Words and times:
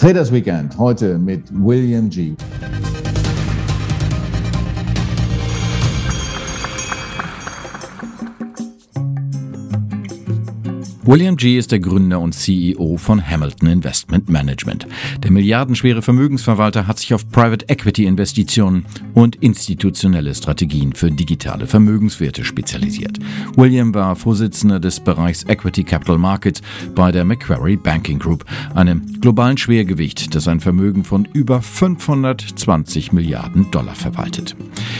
Traders 0.00 0.32
Weekend 0.32 0.78
heute 0.78 1.18
mit 1.18 1.42
William 1.52 2.08
G. 2.08 2.34
William 11.02 11.38
G. 11.38 11.56
ist 11.56 11.72
der 11.72 11.80
Gründer 11.80 12.20
und 12.20 12.34
CEO 12.34 12.98
von 12.98 13.26
Hamilton 13.26 13.68
Investment 13.68 14.28
Management. 14.28 14.86
Der 15.22 15.30
milliardenschwere 15.30 16.02
Vermögensverwalter 16.02 16.86
hat 16.86 16.98
sich 16.98 17.14
auf 17.14 17.26
Private 17.30 17.66
Equity 17.70 18.04
Investitionen 18.04 18.84
und 19.14 19.36
institutionelle 19.36 20.34
Strategien 20.34 20.92
für 20.92 21.10
digitale 21.10 21.66
Vermögenswerte 21.66 22.44
spezialisiert. 22.44 23.18
William 23.56 23.94
war 23.94 24.14
Vorsitzender 24.14 24.78
des 24.78 25.00
Bereichs 25.00 25.44
Equity 25.44 25.84
Capital 25.84 26.18
Markets 26.18 26.60
bei 26.94 27.10
der 27.10 27.24
Macquarie 27.24 27.78
Banking 27.78 28.18
Group, 28.18 28.44
einem 28.74 29.20
globalen 29.22 29.56
Schwergewicht, 29.56 30.34
das 30.34 30.48
ein 30.48 30.60
Vermögen 30.60 31.04
von 31.04 31.26
über 31.32 31.62
520 31.62 33.12
Milliarden 33.12 33.70
Dollar 33.70 33.94
verwaltet. 33.94 34.54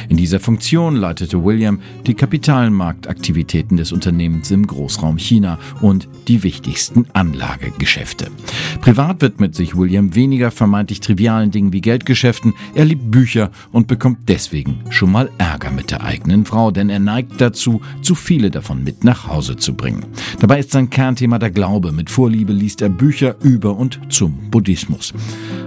In 0.08 0.16
dieser 0.16 0.40
Funktion 0.40 0.96
leitete 0.96 1.44
William 1.44 1.78
die 2.06 2.14
Kapitalmarktaktivitäten 2.14 3.76
des 3.76 3.92
Unternehmens 3.92 4.50
im 4.50 4.66
Großraum 4.66 5.18
China 5.18 5.58
und 5.82 5.89
und 5.90 6.08
die 6.28 6.44
wichtigsten 6.44 7.06
Anlagegeschäfte. 7.12 8.30
Privat 8.80 9.20
widmet 9.20 9.56
sich 9.56 9.76
William 9.76 10.14
weniger 10.14 10.52
vermeintlich 10.52 11.00
trivialen 11.00 11.50
Dingen 11.50 11.72
wie 11.72 11.80
Geldgeschäften. 11.80 12.54
Er 12.74 12.84
liebt 12.84 13.10
Bücher 13.10 13.50
und 13.72 13.88
bekommt 13.88 14.28
deswegen 14.28 14.84
schon 14.88 15.10
mal 15.10 15.30
Ärger 15.38 15.72
mit 15.72 15.90
der 15.90 16.04
eigenen 16.04 16.44
Frau, 16.44 16.70
denn 16.70 16.90
er 16.90 17.00
neigt 17.00 17.40
dazu, 17.40 17.80
zu 18.02 18.14
viele 18.14 18.52
davon 18.52 18.84
mit 18.84 19.02
nach 19.02 19.26
Hause 19.26 19.56
zu 19.56 19.74
bringen. 19.74 20.06
Dabei 20.38 20.60
ist 20.60 20.70
sein 20.70 20.90
Kernthema 20.90 21.40
der 21.40 21.50
Glaube. 21.50 21.90
Mit 21.90 22.08
Vorliebe 22.08 22.52
liest 22.52 22.82
er 22.82 22.88
Bücher 22.88 23.34
über 23.42 23.76
und 23.76 23.98
zum 24.10 24.50
Buddhismus. 24.50 25.12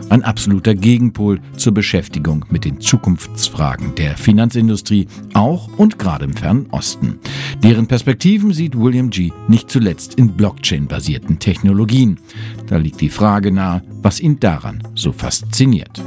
Ein 0.10 0.24
absoluter 0.24 0.76
Gegenpol 0.76 1.40
zur 1.58 1.74
Beschäftigung 1.74 2.46
mit 2.50 2.66
den 2.66 2.80
Zukunftsfragen 2.80 3.96
der 3.96 4.16
Finanzindustrie, 4.16 5.08
auch 5.34 5.70
und 5.78 5.98
gerade 5.98 6.26
im 6.26 6.34
Fernen 6.34 6.68
Osten. 6.72 7.20
Deren 7.64 7.88
Perspektiven 7.88 8.54
sieht 8.54 8.78
William 8.78 9.10
G. 9.10 9.32
nicht 9.48 9.72
zuletzt 9.72 10.13
in 10.14 10.36
Blockchain-basierten 10.36 11.40
Technologien. 11.40 12.20
Da 12.68 12.78
liegt 12.78 13.02
die 13.02 13.10
Frage 13.10 13.52
nahe, 13.52 13.82
was 14.02 14.20
ihn 14.20 14.40
daran 14.40 14.82
so 14.96 15.12
fasziniert. 15.12 16.02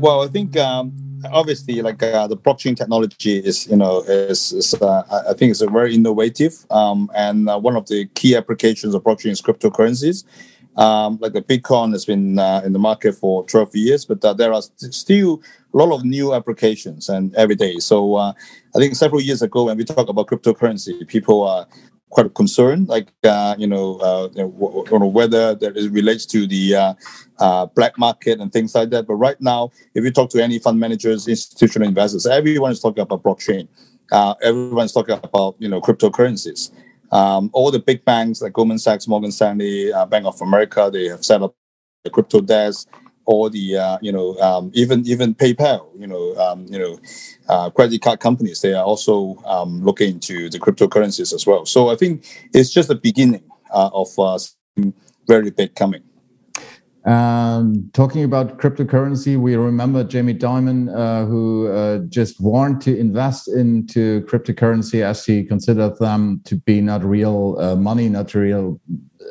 Well, 0.00 0.26
I 0.26 0.28
think 0.28 0.56
um, 0.56 0.92
obviously, 1.32 1.82
like 1.82 2.02
uh, 2.02 2.26
the 2.26 2.36
blockchain 2.36 2.76
technology 2.76 3.38
is, 3.38 3.66
you 3.68 3.76
know, 3.76 4.00
is, 4.02 4.52
is 4.52 4.74
uh, 4.74 5.02
I 5.28 5.34
think 5.34 5.50
it's 5.50 5.60
a 5.60 5.68
very 5.68 5.94
innovative, 5.94 6.66
um, 6.70 7.10
and 7.14 7.48
uh, 7.48 7.58
one 7.58 7.76
of 7.76 7.86
the 7.86 8.06
key 8.14 8.36
applications 8.36 8.94
of 8.94 9.02
blockchain 9.02 9.30
is 9.30 9.42
cryptocurrencies. 9.42 10.24
Um, 10.76 11.18
like 11.20 11.34
the 11.34 11.42
Bitcoin 11.42 11.92
has 11.92 12.04
been 12.04 12.38
uh, 12.38 12.62
in 12.64 12.72
the 12.72 12.80
market 12.80 13.14
for 13.14 13.44
12 13.46 13.76
years, 13.76 14.04
but 14.04 14.24
uh, 14.24 14.32
there 14.34 14.52
are 14.52 14.60
st- 14.60 14.92
still 14.92 15.40
a 15.72 15.76
lot 15.76 15.94
of 15.94 16.04
new 16.04 16.34
applications 16.34 17.08
and 17.08 17.32
every 17.36 17.54
day. 17.54 17.78
So 17.78 18.16
uh, 18.16 18.32
I 18.74 18.78
think 18.78 18.96
several 18.96 19.20
years 19.20 19.40
ago, 19.40 19.64
when 19.64 19.76
we 19.76 19.84
talk 19.84 20.08
about 20.08 20.26
cryptocurrency, 20.26 21.06
people 21.06 21.44
are 21.44 21.66
quite 22.14 22.32
concerned, 22.34 22.88
like 22.88 23.08
uh, 23.24 23.54
you 23.58 23.66
know, 23.66 23.96
uh, 23.98 24.28
you 24.34 24.44
know, 24.44 24.50
w- 24.50 25.04
whether 25.06 25.54
that 25.54 25.76
is 25.76 25.88
relates 25.88 26.24
to 26.26 26.46
the 26.46 26.94
uh, 27.38 27.66
black 27.74 27.98
market 27.98 28.40
and 28.40 28.52
things 28.52 28.74
like 28.74 28.90
that. 28.90 29.06
But 29.06 29.16
right 29.16 29.40
now, 29.40 29.70
if 29.94 30.04
you 30.04 30.10
talk 30.10 30.30
to 30.30 30.42
any 30.42 30.58
fund 30.58 30.80
managers, 30.80 31.28
institutional 31.28 31.88
investors, 31.88 32.26
everyone 32.26 32.72
is 32.72 32.80
talking 32.80 33.02
about 33.02 33.22
blockchain. 33.22 33.68
everyone's 34.42 34.92
talking 34.92 35.18
about 35.22 35.56
you 35.58 35.68
know 35.68 35.80
cryptocurrencies. 35.80 36.70
Um, 37.12 37.50
all 37.52 37.70
the 37.70 37.78
big 37.78 38.04
banks 38.04 38.40
like 38.40 38.52
Goldman 38.54 38.78
Sachs, 38.78 39.06
Morgan 39.06 39.30
Stanley, 39.30 39.92
uh, 39.92 40.06
Bank 40.06 40.26
of 40.26 40.40
America, 40.40 40.90
they 40.92 41.06
have 41.08 41.24
set 41.24 41.42
up 41.42 41.54
the 42.02 42.10
crypto 42.10 42.40
desk. 42.40 42.88
All 43.26 43.48
the 43.48 43.78
uh, 43.78 43.98
you 44.02 44.12
know 44.12 44.36
um, 44.40 44.70
even 44.74 45.06
even 45.06 45.34
PayPal, 45.34 45.88
you 45.98 46.06
know 46.06 46.36
um, 46.36 46.66
you 46.68 46.78
know 46.78 46.98
uh, 47.48 47.70
credit 47.70 48.02
card 48.02 48.20
companies, 48.20 48.60
they 48.60 48.74
are 48.74 48.84
also 48.84 49.36
um, 49.46 49.82
looking 49.82 50.14
into 50.14 50.50
the 50.50 50.58
cryptocurrencies 50.58 51.32
as 51.32 51.46
well. 51.46 51.64
So 51.64 51.88
I 51.88 51.96
think 51.96 52.26
it's 52.52 52.70
just 52.70 52.88
the 52.88 52.94
beginning 52.94 53.44
uh, 53.72 53.90
of 53.92 54.08
uh, 54.18 54.38
very 55.26 55.50
big 55.50 55.74
coming. 55.74 56.02
Um, 57.06 57.90
talking 57.92 58.24
about 58.24 58.58
cryptocurrency, 58.58 59.38
we 59.38 59.56
remember 59.56 60.04
Jamie 60.04 60.34
Dimon, 60.34 60.88
uh, 60.94 61.26
who 61.26 61.68
uh, 61.68 61.98
just 62.08 62.40
warned 62.40 62.80
to 62.82 62.98
invest 62.98 63.48
into 63.48 64.22
cryptocurrency 64.22 65.02
as 65.02 65.24
he 65.24 65.44
considered 65.44 65.98
them 65.98 66.40
to 66.44 66.56
be 66.56 66.80
not 66.80 67.04
real 67.04 67.76
money, 67.76 68.08
not 68.08 68.34
real, 68.34 68.80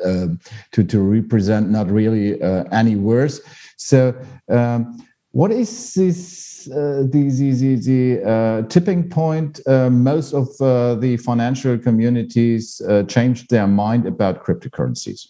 to, 0.04 0.84
to 0.84 1.00
represent 1.00 1.70
not 1.70 1.90
really 1.90 2.40
any 2.70 2.94
worse. 2.94 3.40
So, 3.76 4.14
um, 4.48 5.04
what 5.32 5.50
is 5.50 5.94
this? 5.94 6.68
Uh, 6.70 7.04
the 7.10 7.28
the, 7.28 7.50
the, 7.52 7.76
the 7.76 8.66
tipping 8.70 9.08
point. 9.08 9.60
most 9.66 10.32
of 10.32 10.46
the 10.58 11.18
financial 11.22 11.76
communities 11.78 12.80
changed 13.08 13.50
their 13.50 13.66
mind 13.66 14.06
about 14.06 14.44
cryptocurrencies. 14.44 15.26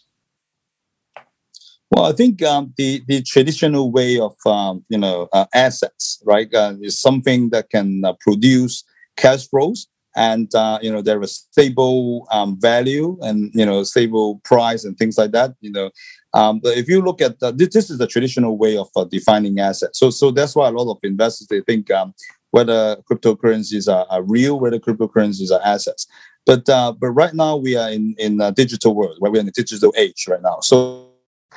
Well, 1.94 2.06
I 2.06 2.12
think 2.12 2.42
um, 2.42 2.72
the 2.76 3.02
the 3.06 3.22
traditional 3.22 3.92
way 3.92 4.18
of 4.18 4.34
um, 4.46 4.84
you 4.88 4.98
know 4.98 5.28
uh, 5.32 5.46
assets, 5.54 6.20
right, 6.24 6.52
uh, 6.52 6.74
is 6.80 7.00
something 7.00 7.50
that 7.50 7.70
can 7.70 8.04
uh, 8.04 8.14
produce 8.20 8.82
cash 9.16 9.46
flows, 9.46 9.86
and 10.16 10.52
uh, 10.56 10.80
you 10.82 10.90
know 10.90 11.02
there 11.02 11.22
is 11.22 11.46
stable 11.52 12.26
um, 12.32 12.58
value 12.60 13.16
and 13.20 13.52
you 13.54 13.64
know 13.64 13.84
stable 13.84 14.40
price 14.44 14.84
and 14.84 14.98
things 14.98 15.16
like 15.16 15.30
that. 15.32 15.54
You 15.60 15.70
know, 15.70 15.90
um, 16.34 16.58
but 16.58 16.76
if 16.76 16.88
you 16.88 17.00
look 17.00 17.22
at 17.22 17.38
the, 17.38 17.52
this, 17.52 17.90
is 17.90 17.98
the 17.98 18.08
traditional 18.08 18.58
way 18.58 18.76
of 18.76 18.88
uh, 18.96 19.04
defining 19.04 19.60
assets. 19.60 19.98
So 19.98 20.10
so 20.10 20.30
that's 20.30 20.54
why 20.56 20.68
a 20.68 20.72
lot 20.72 20.90
of 20.90 20.98
investors 21.02 21.46
they 21.48 21.60
think 21.60 21.90
um, 21.90 22.12
whether 22.50 22.96
cryptocurrencies 23.10 23.92
are, 23.92 24.06
are, 24.10 24.22
real, 24.22 24.58
whether 24.58 24.78
cryptocurrencies 24.78 25.50
are 25.50 25.60
assets. 25.64 26.06
But 26.44 26.68
uh, 26.68 26.92
but 26.92 27.08
right 27.10 27.34
now 27.34 27.56
we 27.56 27.76
are 27.76 27.90
in 27.90 28.14
in 28.18 28.40
a 28.40 28.50
digital 28.50 28.94
world, 28.94 29.16
right? 29.20 29.32
We're 29.32 29.40
in 29.40 29.48
a 29.48 29.52
digital 29.52 29.94
age 29.96 30.26
right 30.28 30.42
now. 30.42 30.58
So 30.60 31.08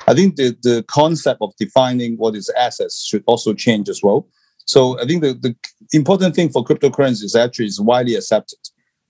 I 0.06 0.14
think 0.14 0.36
the, 0.36 0.56
the 0.62 0.84
concept 0.84 1.42
of 1.42 1.52
defining 1.58 2.16
what 2.16 2.36
is 2.36 2.48
assets 2.50 3.04
should 3.04 3.24
also 3.26 3.52
change 3.52 3.88
as 3.88 4.00
well. 4.02 4.28
So 4.64 5.00
I 5.00 5.06
think 5.06 5.22
the, 5.22 5.32
the 5.34 5.56
important 5.92 6.36
thing 6.36 6.50
for 6.50 6.64
cryptocurrencies 6.64 7.34
actually 7.38 7.66
is 7.66 7.80
widely 7.80 8.14
accepted, 8.14 8.58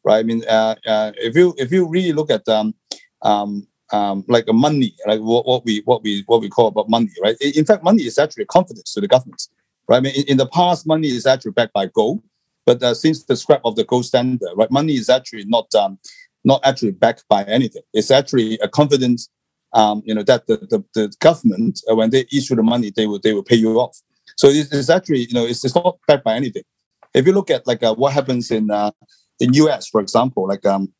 right? 0.04 0.18
I 0.18 0.22
mean, 0.22 0.44
uh, 0.48 0.76
uh, 0.86 1.12
if 1.16 1.36
you 1.36 1.54
if 1.58 1.72
you 1.72 1.86
really 1.86 2.12
look 2.12 2.30
at 2.30 2.48
um, 2.48 2.74
um, 3.22 3.66
um, 3.92 4.24
like 4.28 4.44
a 4.48 4.52
money, 4.52 4.94
like 5.06 5.20
what, 5.20 5.46
what 5.46 5.64
we 5.64 5.82
what 5.84 6.02
we 6.02 6.22
what 6.26 6.40
we 6.40 6.48
call 6.48 6.66
about 6.66 6.88
money, 6.88 7.10
right? 7.22 7.36
In 7.40 7.64
fact, 7.64 7.82
money 7.82 8.02
is 8.02 8.18
actually 8.18 8.44
a 8.44 8.46
confidence 8.46 8.92
to 8.94 9.00
the 9.00 9.08
government, 9.08 9.42
right? 9.88 9.98
I 9.98 10.00
mean, 10.00 10.14
in, 10.14 10.24
in 10.28 10.36
the 10.36 10.46
past, 10.46 10.86
money 10.86 11.08
is 11.08 11.26
actually 11.26 11.52
backed 11.52 11.72
by 11.72 11.86
gold, 11.86 12.22
but 12.66 12.82
uh, 12.82 12.94
since 12.94 13.24
the 13.24 13.36
scrap 13.36 13.62
of 13.64 13.76
the 13.76 13.84
gold 13.84 14.04
standard, 14.04 14.48
right, 14.56 14.70
money 14.70 14.94
is 14.94 15.08
actually 15.08 15.44
not 15.46 15.74
um, 15.74 15.98
not 16.44 16.60
actually 16.64 16.92
backed 16.92 17.24
by 17.28 17.44
anything. 17.44 17.82
It's 17.92 18.10
actually 18.10 18.58
a 18.58 18.68
confidence 18.68 19.30
um, 19.72 20.02
you 20.04 20.14
know, 20.14 20.22
that 20.22 20.46
the, 20.46 20.56
the, 20.56 20.84
the 20.94 21.14
government, 21.20 21.80
uh, 21.90 21.94
when 21.94 22.10
they 22.10 22.24
issue 22.32 22.54
the 22.54 22.62
money, 22.62 22.90
they 22.94 23.06
will, 23.06 23.18
they 23.18 23.32
will 23.32 23.42
pay 23.42 23.56
you 23.56 23.78
off. 23.78 24.00
So 24.36 24.48
it's, 24.48 24.72
it's 24.72 24.90
actually, 24.90 25.26
you 25.26 25.34
know, 25.34 25.44
it's, 25.44 25.64
it's 25.64 25.74
not 25.74 25.98
backed 26.06 26.24
by 26.24 26.34
anything. 26.34 26.62
If 27.14 27.26
you 27.26 27.32
look 27.32 27.50
at 27.50 27.66
like 27.66 27.82
uh, 27.82 27.94
what 27.94 28.12
happens 28.12 28.50
in 28.50 28.70
uh, 28.70 28.90
in 29.40 29.54
US, 29.54 29.88
for 29.88 30.00
example, 30.00 30.46
like 30.46 30.64
um, 30.66 30.92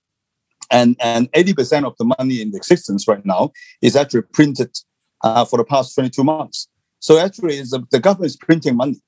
and 0.71 0.97
and 1.01 1.31
80% 1.33 1.85
of 1.85 1.97
the 1.99 2.13
money 2.19 2.41
in 2.43 2.55
existence 2.55 3.07
right 3.09 3.25
now 3.25 3.53
is 3.83 3.97
actually 3.97 4.23
printed 4.23 4.77
uh, 5.23 5.45
for 5.45 5.57
the 5.57 5.65
past 5.65 5.95
22 5.95 6.25
months. 6.25 6.69
So 7.01 7.19
actually, 7.19 7.61
the, 7.61 7.87
the 7.91 8.01
government 8.01 8.31
is 8.31 8.37
printing 8.37 8.77
money, 8.77 9.01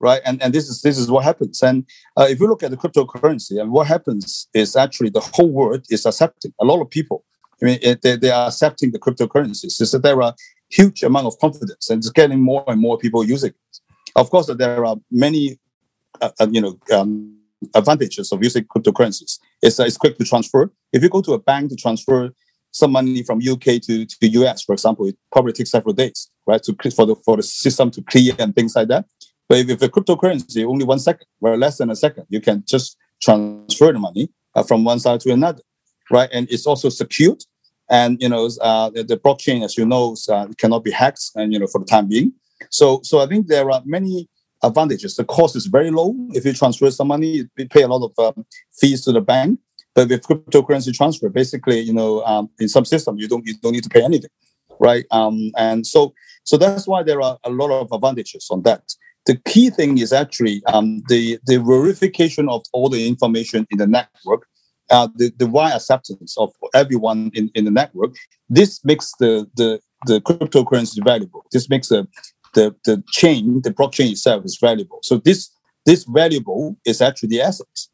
right? 0.00 0.20
And 0.24 0.42
and 0.42 0.52
this 0.52 0.68
is 0.68 0.82
this 0.82 0.98
is 0.98 1.10
what 1.10 1.24
happens. 1.24 1.62
And 1.62 1.86
uh, 2.16 2.26
if 2.28 2.40
you 2.40 2.48
look 2.48 2.62
at 2.62 2.70
the 2.70 2.76
cryptocurrency, 2.76 3.60
and 3.60 3.70
what 3.70 3.86
happens 3.86 4.48
is 4.54 4.76
actually 4.76 5.10
the 5.10 5.20
whole 5.20 5.50
world 5.50 5.84
is 5.90 6.06
accepting. 6.06 6.52
A 6.60 6.64
lot 6.64 6.80
of 6.80 6.90
people 6.90 7.24
I 7.62 7.64
mean, 7.64 7.78
it, 7.82 8.02
they, 8.02 8.16
they 8.16 8.30
are 8.30 8.48
accepting 8.48 8.92
the 8.92 8.98
cryptocurrencies. 8.98 10.02
There 10.02 10.22
are 10.22 10.34
huge 10.68 11.02
amount 11.02 11.26
of 11.26 11.38
confidence, 11.38 11.88
and 11.88 11.98
it's 11.98 12.10
getting 12.10 12.40
more 12.40 12.64
and 12.66 12.80
more 12.80 12.98
people 12.98 13.24
using 13.24 13.50
it. 13.50 13.80
Of 14.14 14.30
course, 14.30 14.46
there 14.46 14.84
are 14.84 14.96
many, 15.10 15.58
uh, 16.20 16.30
uh, 16.38 16.48
you 16.50 16.60
know, 16.60 16.78
um, 16.92 17.35
advantages 17.74 18.32
of 18.32 18.42
using 18.42 18.64
cryptocurrencies. 18.64 19.38
It's, 19.62 19.80
uh, 19.80 19.84
it's 19.84 19.96
quick 19.96 20.18
to 20.18 20.24
transfer. 20.24 20.70
If 20.92 21.02
you 21.02 21.08
go 21.08 21.22
to 21.22 21.32
a 21.32 21.38
bank 21.38 21.70
to 21.70 21.76
transfer 21.76 22.30
some 22.70 22.92
money 22.92 23.22
from 23.22 23.38
UK 23.38 23.80
to, 23.82 24.04
to 24.04 24.16
the 24.20 24.28
US, 24.40 24.62
for 24.62 24.72
example, 24.72 25.06
it 25.06 25.16
probably 25.32 25.52
takes 25.52 25.70
several 25.70 25.94
days, 25.94 26.30
right, 26.46 26.62
to 26.62 26.74
for 26.90 27.06
the 27.06 27.16
for 27.24 27.36
the 27.36 27.42
system 27.42 27.90
to 27.92 28.02
clear 28.02 28.34
and 28.38 28.54
things 28.54 28.76
like 28.76 28.88
that. 28.88 29.06
But 29.48 29.58
if, 29.58 29.70
if 29.70 29.82
a 29.82 29.88
cryptocurrency, 29.88 30.64
only 30.64 30.84
one 30.84 30.98
second, 30.98 31.26
or 31.40 31.56
less 31.56 31.78
than 31.78 31.90
a 31.90 31.96
second, 31.96 32.26
you 32.28 32.40
can 32.40 32.64
just 32.66 32.96
transfer 33.22 33.92
the 33.92 33.98
money 33.98 34.28
uh, 34.54 34.62
from 34.62 34.84
one 34.84 35.00
side 35.00 35.20
to 35.20 35.32
another 35.32 35.62
right? 36.10 36.28
And 36.32 36.46
it's 36.50 36.66
also 36.66 36.88
secured. 36.88 37.42
And 37.88 38.20
you 38.20 38.28
know, 38.28 38.48
uh, 38.60 38.90
the, 38.90 39.04
the, 39.04 39.16
blockchain, 39.16 39.64
as 39.64 39.78
you 39.78 39.86
know, 39.86 40.16
uh, 40.28 40.48
cannot 40.58 40.82
be 40.82 40.90
hacked, 40.90 41.30
and 41.36 41.52
you 41.52 41.58
know, 41.58 41.68
for 41.68 41.78
the 41.78 41.84
time 41.84 42.08
being. 42.08 42.32
So, 42.70 43.00
so 43.04 43.20
I 43.20 43.26
think 43.26 43.46
there 43.46 43.70
are 43.70 43.82
many 43.84 44.28
advantages. 44.66 45.16
The 45.16 45.24
cost 45.24 45.56
is 45.56 45.66
very 45.66 45.90
low 45.90 46.14
if 46.38 46.44
you 46.44 46.52
transfer 46.52 46.90
some 46.90 47.08
money. 47.08 47.30
You 47.58 47.68
pay 47.76 47.82
a 47.82 47.88
lot 47.88 48.02
of 48.08 48.12
um, 48.26 48.44
fees 48.80 49.00
to 49.04 49.12
the 49.12 49.20
bank, 49.20 49.60
But 49.96 50.10
with 50.10 50.22
cryptocurrency 50.28 50.92
transfer, 50.92 51.28
basically, 51.30 51.80
you 51.80 51.92
know, 51.92 52.22
um, 52.24 52.50
in 52.60 52.68
some 52.68 52.84
system, 52.84 53.16
you 53.18 53.26
don't 53.26 53.44
you 53.46 53.54
don't 53.62 53.72
need 53.72 53.84
to 53.84 53.88
pay 53.88 54.04
anything, 54.04 54.30
right? 54.78 55.06
Um, 55.10 55.50
and 55.56 55.86
so 55.86 56.12
so 56.44 56.56
that's 56.58 56.86
why 56.86 57.02
there 57.02 57.20
are 57.22 57.38
a 57.44 57.50
lot 57.50 57.70
of 57.70 57.90
advantages 57.90 58.46
on 58.50 58.62
that. 58.62 58.82
The 59.24 59.36
key 59.50 59.70
thing 59.70 59.98
is 59.98 60.12
actually 60.12 60.62
um, 60.66 61.02
the 61.08 61.38
the 61.46 61.56
verification 61.58 62.48
of 62.48 62.62
all 62.74 62.88
the 62.90 63.08
information 63.08 63.66
in 63.70 63.78
the 63.78 63.86
network, 63.86 64.42
uh, 64.90 65.08
the 65.16 65.32
the 65.38 65.46
wide 65.46 65.72
acceptance 65.72 66.36
of 66.36 66.52
everyone 66.74 67.30
in, 67.34 67.50
in 67.54 67.64
the 67.64 67.70
network. 67.70 68.12
This 68.50 68.84
makes 68.84 69.12
the 69.18 69.32
the 69.56 69.80
the 70.10 70.20
cryptocurrency 70.20 71.02
valuable. 71.02 71.42
This 71.52 71.70
makes 71.70 71.88
the 71.88 72.06
the 72.56 72.74
the 72.84 72.96
chain, 73.18 73.60
the 73.62 73.72
blockchain 73.78 74.10
itself 74.10 74.44
is 74.44 74.58
valuable. 74.60 74.98
So 75.02 75.18
this 75.18 75.40
this 75.88 76.04
valuable 76.20 76.76
is 76.84 77.00
actually 77.00 77.28
the 77.34 77.42
assets. 77.42 77.90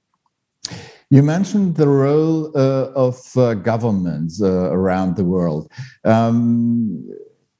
You 1.10 1.22
mentioned 1.22 1.76
the 1.76 1.88
role 1.88 2.50
uh, 2.56 2.88
of 3.06 3.16
uh, 3.36 3.52
governments 3.52 4.40
uh, 4.40 4.70
around 4.78 5.16
the 5.16 5.24
world. 5.24 5.70
Um, 6.04 7.06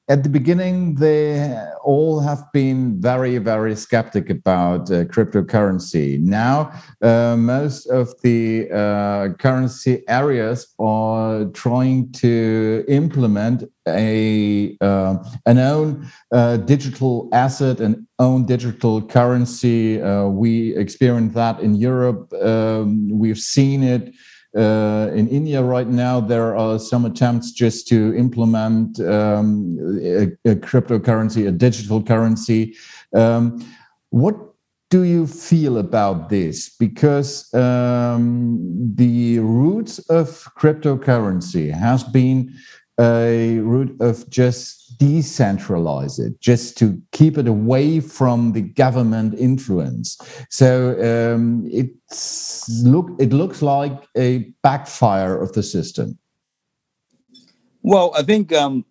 at 0.08 0.24
the 0.24 0.28
beginning, 0.28 0.96
they 0.96 1.56
all 1.84 2.20
have 2.20 2.44
been 2.52 3.00
very, 3.00 3.38
very 3.38 3.76
skeptic 3.76 4.30
about 4.30 4.90
uh, 4.90 5.04
cryptocurrency. 5.04 6.20
Now, 6.20 6.72
uh, 7.00 7.36
most 7.38 7.86
of 7.86 8.12
the 8.22 8.68
uh, 8.70 9.34
currency 9.38 10.02
areas 10.08 10.74
are 10.80 11.44
trying 11.46 12.10
to 12.12 12.84
implement 12.88 13.64
a 13.86 14.76
uh, 14.80 15.16
an 15.46 15.58
own 15.58 16.08
uh, 16.32 16.56
digital 16.56 17.28
asset, 17.32 17.80
and 17.80 18.06
own 18.18 18.44
digital 18.44 19.02
currency. 19.02 20.02
Uh, 20.02 20.26
we 20.26 20.76
experienced 20.76 21.34
that 21.34 21.60
in 21.60 21.74
Europe. 21.76 22.32
Um, 22.42 23.08
we've 23.08 23.38
seen 23.38 23.82
it 23.84 24.12
uh, 24.56 25.10
in 25.14 25.28
India 25.28 25.62
right 25.62 25.88
now, 25.88 26.20
there 26.20 26.56
are 26.56 26.78
some 26.78 27.04
attempts 27.04 27.52
just 27.52 27.88
to 27.88 28.14
implement 28.14 29.00
um, 29.00 29.78
a, 30.02 30.24
a, 30.50 30.56
cryptocurrency, 30.56 31.48
a 31.48 31.52
digital 31.52 32.02
currency. 32.02 32.76
Um, 33.14 33.64
what 34.10 34.36
do 34.90 35.04
you 35.04 35.26
feel 35.26 35.78
about 35.78 36.28
this? 36.28 36.68
Because 36.68 37.52
um, 37.54 38.58
the 38.94 39.38
roots 39.38 39.98
of 40.10 40.46
cryptocurrency 40.58 41.72
has 41.72 42.04
been 42.04 42.52
a 43.00 43.58
root 43.60 43.98
of 44.00 44.28
just 44.28 44.81
decentralize 45.02 46.20
it, 46.24 46.40
just 46.40 46.78
to 46.78 47.00
keep 47.10 47.36
it 47.36 47.48
away 47.48 48.00
from 48.00 48.52
the 48.52 48.60
government 48.60 49.34
influence. 49.38 50.16
So 50.48 50.94
um, 51.10 51.68
it's 51.70 52.68
look 52.84 53.10
it 53.18 53.32
looks 53.32 53.62
like 53.62 53.96
a 54.16 54.30
backfire 54.62 55.36
of 55.42 55.52
the 55.52 55.62
system. 55.62 56.18
Well, 57.82 58.12
I 58.16 58.22
think 58.22 58.52
um, 58.52 58.84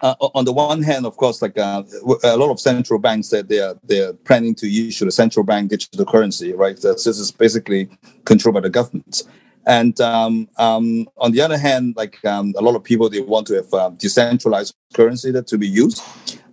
uh, 0.00 0.14
on 0.20 0.44
the 0.46 0.52
one 0.52 0.82
hand, 0.82 1.04
of 1.04 1.16
course, 1.16 1.42
like 1.42 1.58
uh, 1.58 1.82
a 2.24 2.36
lot 2.36 2.50
of 2.50 2.58
central 2.58 2.98
banks 2.98 3.28
said 3.28 3.48
they 3.48 3.60
are 3.60 3.76
they 3.84 4.00
are 4.00 4.14
planning 4.14 4.54
to 4.56 4.66
issue 4.66 5.04
the 5.04 5.12
central 5.12 5.44
bank 5.44 5.70
digital 5.70 6.06
currency, 6.06 6.54
right? 6.54 6.80
That's 6.80 7.04
this 7.04 7.18
is 7.18 7.30
basically 7.30 7.90
controlled 8.24 8.54
by 8.54 8.60
the 8.60 8.70
governments. 8.70 9.24
And 9.68 10.00
um, 10.00 10.48
um, 10.56 11.06
on 11.18 11.32
the 11.32 11.42
other 11.42 11.58
hand, 11.58 11.94
like 11.94 12.24
um, 12.24 12.54
a 12.56 12.62
lot 12.62 12.74
of 12.74 12.82
people, 12.82 13.10
they 13.10 13.20
want 13.20 13.46
to 13.48 13.54
have 13.56 13.74
um, 13.74 13.96
decentralized 13.96 14.74
currency 14.94 15.30
that 15.32 15.46
to 15.48 15.58
be 15.58 15.68
used. 15.68 16.02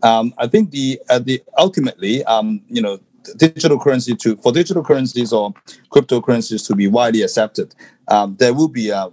Um, 0.04 0.34
I 0.38 0.48
think 0.48 0.72
the 0.72 1.00
uh, 1.10 1.20
the 1.20 1.42
ultimately, 1.58 2.26
um, 2.26 2.62
you 2.68 2.82
know, 2.82 3.00
digital 3.38 3.80
currency 3.80 4.16
to 4.18 4.36
for 4.36 4.52
digital 4.52 4.84
currencies 4.84 5.32
or 5.32 5.54
cryptocurrencies 5.94 6.68
to 6.68 6.76
be 6.76 6.88
widely 6.88 7.22
accepted, 7.22 7.74
there 8.38 8.54
will 8.54 8.68
be 8.68 8.92
uh, 8.92 9.10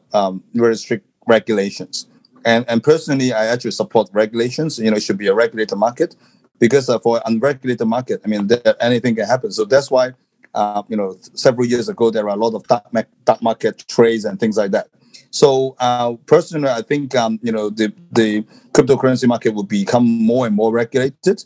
very 0.53 0.77
strict 0.77 1.07
regulations. 1.29 2.09
And 2.45 2.65
and 2.69 2.83
personally, 2.83 3.33
I 3.33 3.47
actually 3.47 3.71
support 3.71 4.11
regulations. 4.13 4.81
You 4.81 4.91
know, 4.91 4.97
it 4.97 5.05
should 5.05 5.19
be 5.19 5.29
a 5.29 5.35
regulated 5.35 5.79
market 5.79 6.17
because 6.59 6.89
uh, 6.89 6.99
for 6.99 7.21
unregulated 7.25 7.87
market, 7.87 8.21
I 8.25 8.29
mean, 8.29 8.49
there, 8.49 8.77
anything 8.81 9.15
can 9.15 9.27
happen. 9.27 9.53
So 9.53 9.65
that's 9.65 9.91
why 9.93 10.13
uh, 10.55 10.83
you 10.89 10.97
know, 10.97 11.17
several 11.35 11.67
years 11.67 11.89
ago, 11.89 12.11
there 12.11 12.25
were 12.25 12.31
a 12.31 12.37
lot 12.37 12.55
of 12.55 12.67
dark, 12.67 13.43
market 13.43 13.85
trades 13.89 14.25
and 14.25 14.39
things 14.39 14.57
like 14.57 14.71
that. 14.73 14.89
So 15.31 15.77
uh, 15.79 16.15
personally, 16.27 16.69
I 16.69 16.83
think 16.83 17.15
um, 17.15 17.39
you 17.43 17.53
know 17.53 17.71
the 17.71 17.93
the 18.13 18.43
cryptocurrency 18.73 19.27
market 19.27 19.55
will 19.55 19.65
become 19.65 20.05
more 20.05 20.47
and 20.47 20.55
more 20.55 20.73
regulated. 20.73 21.45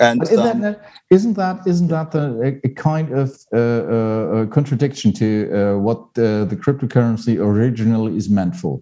And 0.00 0.22
is 0.22 0.38
um, 0.38 0.60
that, 0.60 0.80
isn't 1.10 1.34
that 1.34 1.66
isn't 1.66 1.88
that 1.88 2.14
a, 2.14 2.60
a 2.64 2.68
kind 2.70 3.12
of 3.12 3.36
uh, 3.52 3.58
uh, 3.58 4.46
contradiction 4.46 5.12
to 5.14 5.50
uh, 5.52 5.78
what 5.78 6.14
the 6.14 6.58
cryptocurrency 6.60 7.38
originally 7.38 8.16
is 8.16 8.28
meant 8.28 8.56
for? 8.56 8.80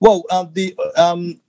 Well, 0.00 0.24
uh, 0.30 0.46
the 0.50 0.76
um, 0.96 1.40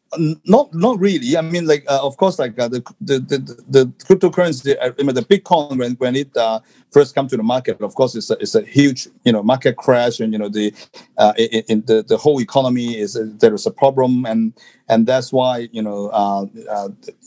not 0.46 0.74
not 0.74 1.00
really. 1.00 1.38
I 1.38 1.42
mean, 1.42 1.68
like 1.68 1.86
uh, 1.88 2.00
of 2.02 2.18
course, 2.18 2.40
like 2.40 2.58
uh, 2.60 2.68
the, 2.68 2.84
the, 3.02 3.20
the 3.20 3.64
the 3.68 3.86
cryptocurrency, 4.06 4.76
uh, 4.82 4.92
I 4.98 5.04
mean, 5.04 5.16
the 5.16 5.22
Bitcoin 5.22 5.78
when 5.78 5.94
when 5.94 6.16
it 6.16 6.36
uh, 6.36 6.60
first 6.92 7.16
come 7.16 7.28
to 7.28 7.38
the 7.38 7.44
market, 7.44 7.82
of 7.82 7.96
course, 7.96 8.16
it's 8.16 8.30
a, 8.30 8.38
it's 8.40 8.56
a 8.56 8.62
huge 8.62 9.08
you 9.24 9.32
know 9.32 9.44
market 9.44 9.78
crash, 9.78 10.20
and 10.20 10.34
you 10.34 10.40
know 10.40 10.50
the 10.50 10.74
uh, 11.18 11.34
in, 11.38 11.64
in 11.68 11.82
the 11.86 12.04
the 12.08 12.18
whole 12.18 12.42
economy 12.42 12.98
is 12.98 13.16
uh, 13.16 13.26
there 13.40 13.54
is 13.54 13.66
a 13.66 13.72
problem, 13.72 14.26
and 14.26 14.54
and 14.90 15.08
that's 15.08 15.32
why 15.32 15.70
you 15.72 15.82
know 15.82 16.12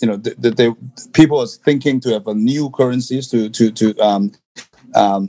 you 0.00 0.08
know 0.08 0.16
the, 0.16 0.34
the, 0.38 0.50
the, 0.50 0.76
people 1.12 1.40
are 1.40 1.46
thinking 1.46 2.00
to 2.00 2.12
have 2.12 2.26
a 2.26 2.34
new 2.34 2.70
currencies 2.70 3.28
to 3.28 3.48
to 3.50 3.70
to 3.70 3.96
um, 3.98 4.32
um, 4.94 5.28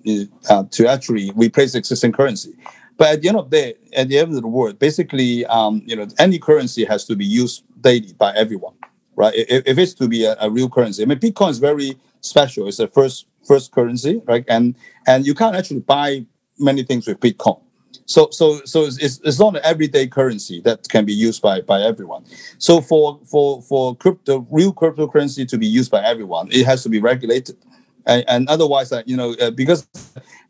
to 0.71 0.87
actually 0.87 1.31
replace 1.35 1.75
existing 1.75 2.11
currency. 2.11 2.53
But 2.99 3.13
at 3.13 3.21
the 3.21 3.29
end 3.29 3.37
of 3.37 3.49
the 3.49 3.57
day, 3.57 3.73
at 3.95 4.09
the 4.09 4.19
end 4.19 4.35
of 4.35 4.41
the 4.41 4.47
world, 4.47 4.77
basically, 4.77 5.45
um, 5.45 5.81
you 5.85 5.95
know, 5.95 6.05
any 6.19 6.37
currency 6.37 6.83
has 6.83 7.05
to 7.05 7.15
be 7.15 7.25
used 7.25 7.63
daily 7.79 8.11
by 8.11 8.35
everyone, 8.35 8.73
right? 9.15 9.33
If, 9.33 9.63
if 9.65 9.77
it's 9.77 9.93
to 9.95 10.09
be 10.09 10.25
a, 10.25 10.35
a, 10.41 10.49
real 10.49 10.69
currency, 10.69 11.01
I 11.01 11.05
mean, 11.05 11.17
Bitcoin 11.17 11.51
is 11.51 11.59
very 11.59 11.97
special. 12.19 12.67
It's 12.67 12.75
the 12.75 12.89
first 12.89 13.27
first 13.47 13.71
currency, 13.71 14.21
right? 14.25 14.43
And 14.49 14.75
and 15.07 15.25
you 15.25 15.33
can't 15.33 15.55
actually 15.55 15.79
buy 15.79 16.25
many 16.59 16.83
things 16.83 17.07
with 17.07 17.21
Bitcoin. 17.21 17.61
So 18.05 18.27
so 18.31 18.59
so 18.65 18.83
it's, 18.83 19.21
it's 19.23 19.39
not 19.39 19.55
an 19.55 19.61
everyday 19.63 20.05
currency 20.07 20.59
that 20.61 20.89
can 20.89 21.05
be 21.05 21.13
used 21.13 21.41
by 21.41 21.61
by 21.61 21.81
everyone. 21.81 22.25
So 22.57 22.81
for 22.81 23.21
for 23.23 23.61
for 23.61 23.95
crypto 23.95 24.45
real 24.51 24.73
cryptocurrency 24.73 25.47
to 25.47 25.57
be 25.57 25.67
used 25.67 25.89
by 25.89 26.03
everyone, 26.03 26.49
it 26.51 26.65
has 26.65 26.83
to 26.83 26.89
be 26.89 26.99
regulated 26.99 27.55
and, 28.09 28.25
and 28.27 28.49
otherwise, 28.49 28.91
uh, 28.91 29.03
you 29.05 29.15
know, 29.15 29.35
uh, 29.39 29.51
because 29.51 29.87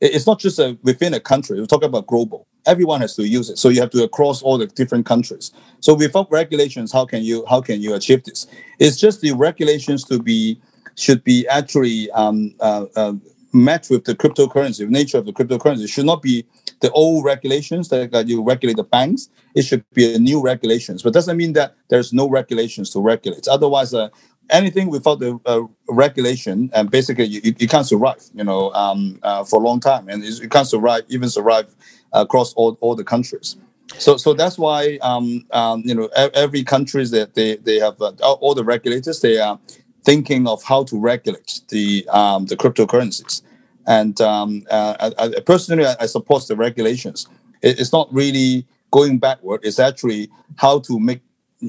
it's 0.02 0.26
not 0.26 0.40
just 0.40 0.60
uh, 0.60 0.76
within 0.84 1.14
a 1.14 1.20
country. 1.20 1.60
We're 1.60 1.66
talking 1.66 1.90
about 1.90 2.08
global. 2.08 2.48
Everyone 2.66 3.02
has 3.02 3.16
to 3.16 3.28
use 3.28 3.50
it, 3.50 3.58
so 3.58 3.70
you 3.70 3.82
have 3.82 3.90
to 3.92 4.04
across 4.04 4.42
all 4.42 4.58
the 4.58 4.68
different 4.68 5.06
countries. 5.06 5.52
So 5.80 5.94
without 5.94 6.32
regulations, 6.32 6.92
how 6.92 7.06
can 7.06 7.24
you 7.24 7.46
how 7.48 7.62
can 7.62 7.82
you 7.82 7.94
achieve 7.94 8.24
this? 8.24 8.48
It's 8.80 8.98
just 8.98 9.22
the 9.22 9.34
regulations 9.34 10.04
to 10.06 10.22
be 10.22 10.62
should 10.96 11.24
be 11.24 11.48
actually 11.48 12.10
um, 12.12 12.54
uh, 12.60 12.86
uh, 12.96 13.14
with 13.54 14.04
the 14.06 14.16
cryptocurrency, 14.16 14.80
the 14.80 14.88
nature 14.88 15.18
of 15.18 15.26
the 15.26 15.34
cryptocurrency. 15.34 15.84
It 15.84 15.90
should 15.90 16.06
not 16.06 16.22
be 16.22 16.46
the 16.82 16.92
old 16.92 17.26
regulations 17.26 17.90
that, 17.90 18.12
that 18.12 18.28
you 18.28 18.44
regulate 18.44 18.76
the 18.78 18.84
banks. 18.84 19.30
It 19.56 19.64
should 19.64 19.84
be 19.94 20.14
a 20.14 20.20
new 20.20 20.42
regulations, 20.42 21.02
but 21.02 21.14
doesn't 21.14 21.38
mean 21.38 21.54
that 21.54 21.76
there's 21.90 22.14
no 22.14 22.30
regulations 22.30 22.92
to 22.92 23.00
regulate. 23.00 23.48
Otherwise, 23.48 23.94
uh, 23.94 24.10
anything 24.50 24.90
without 24.90 25.20
the 25.20 25.40
uh, 25.46 25.62
regulation, 25.88 26.70
and 26.74 26.90
basically 26.90 27.26
you, 27.26 27.56
you 27.58 27.68
can't 27.68 27.86
survive, 27.86 28.24
you 28.34 28.44
know, 28.44 28.72
um, 28.74 29.20
uh, 29.24 29.44
for 29.44 29.62
a 29.62 29.64
long 29.64 29.80
time, 29.80 30.10
and 30.10 30.24
you 30.24 30.50
can't 30.50 30.68
survive 30.68 31.04
even 31.10 31.30
survive 31.30 31.74
across 32.14 32.54
all, 32.54 32.78
all 32.82 32.96
the 32.96 33.04
countries. 33.04 33.58
So, 33.98 34.18
so 34.18 34.34
that's 34.34 34.58
why 34.58 34.98
um, 35.02 35.46
um, 35.52 35.82
you 35.86 35.96
know 35.96 36.10
every 36.16 36.64
countries 36.64 37.12
that 37.12 37.34
they 37.34 37.58
they 37.58 37.80
have 37.80 38.00
uh, 38.02 38.12
all 38.22 38.54
the 38.54 38.64
regulators 38.64 39.22
they 39.22 39.40
are 39.40 39.60
thinking 40.04 40.48
of 40.48 40.64
how 40.64 40.84
to 40.84 41.00
regulate 41.00 41.62
the 41.70 42.08
um, 42.10 42.46
the 42.46 42.56
cryptocurrencies. 42.56 43.42
And 43.88 44.20
um, 44.22 44.66
uh, 44.70 45.12
I, 45.18 45.26
I 45.26 45.40
personally, 45.40 45.86
I, 45.86 45.96
I, 46.02 46.06
support 46.06 46.48
the 46.48 46.56
regulations. 46.56 47.28
It, 47.64 47.80
it's 47.80 47.92
not 47.92 48.14
really 48.14 48.68
going 48.92 49.18
backward. 49.18 49.62
It's 49.64 49.80
actually 49.80 50.30
how 50.58 50.80
to 50.82 51.00
make 51.00 51.22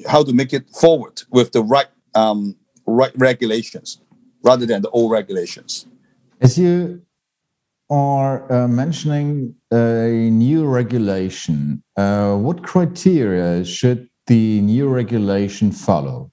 how 0.07 0.23
to 0.23 0.33
make 0.33 0.53
it 0.53 0.69
forward 0.71 1.23
with 1.31 1.53
the 1.53 1.63
right 1.63 1.89
um, 2.15 2.57
right 2.91 3.13
regulations 3.17 4.01
rather 4.43 4.67
than 4.67 4.83
the 4.83 4.91
old 4.91 5.11
regulations. 5.13 5.87
As 6.41 6.59
you 6.59 7.03
are 7.91 8.51
uh, 8.51 8.69
mentioning 8.69 9.55
a 9.73 10.31
new 10.31 10.65
regulation, 10.67 11.83
uh, 11.97 12.37
what 12.37 12.63
criteria 12.63 13.65
should 13.65 14.09
the 14.27 14.61
new 14.61 14.89
regulation 14.89 15.73
follow? 15.73 16.31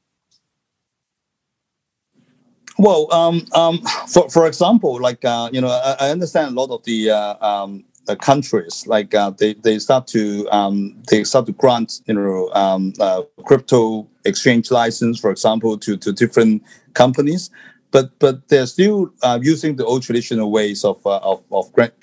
Well, 2.77 3.11
um, 3.11 3.45
um, 3.53 3.81
for 4.07 4.29
for 4.29 4.45
example, 4.45 5.01
like 5.01 5.25
uh, 5.25 5.49
you 5.51 5.61
know, 5.61 5.69
I, 5.69 5.95
I, 5.99 6.09
understand 6.11 6.55
a 6.55 6.59
lot 6.61 6.69
of 6.69 6.83
the 6.83 7.09
uh, 7.09 7.35
um, 7.41 7.85
uh, 8.07 8.15
countries 8.15 8.85
like 8.87 9.13
uh, 9.13 9.31
they 9.31 9.53
they 9.55 9.79
start 9.79 10.07
to 10.07 10.47
um, 10.51 10.95
they 11.09 11.23
start 11.23 11.45
to 11.45 11.51
grant 11.51 12.01
you 12.05 12.13
know 12.13 12.49
um, 12.53 12.93
uh, 12.99 13.23
crypto 13.45 14.07
exchange 14.25 14.71
license, 14.71 15.19
for 15.19 15.31
example, 15.31 15.77
to, 15.77 15.97
to 15.97 16.11
different 16.11 16.63
companies, 16.93 17.49
but 17.91 18.17
but 18.19 18.47
they're 18.47 18.67
still 18.67 19.11
uh, 19.23 19.39
using 19.41 19.75
the 19.75 19.85
old 19.85 20.03
traditional 20.03 20.51
ways 20.51 20.83
of 20.83 21.05
uh, 21.05 21.17
of, 21.17 21.43
of 21.51 21.71
grant, 21.73 21.93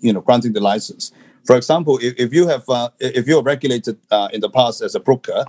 you 0.00 0.12
know 0.12 0.20
granting 0.20 0.52
the 0.52 0.60
license. 0.60 1.12
For 1.44 1.56
example, 1.56 1.98
if, 2.02 2.14
if 2.18 2.34
you 2.34 2.46
have 2.48 2.68
uh, 2.68 2.90
if 3.00 3.26
you're 3.26 3.42
regulated 3.42 3.98
in 4.32 4.40
the 4.40 4.50
past 4.50 4.82
as 4.82 4.94
a 4.94 5.00
broker 5.00 5.44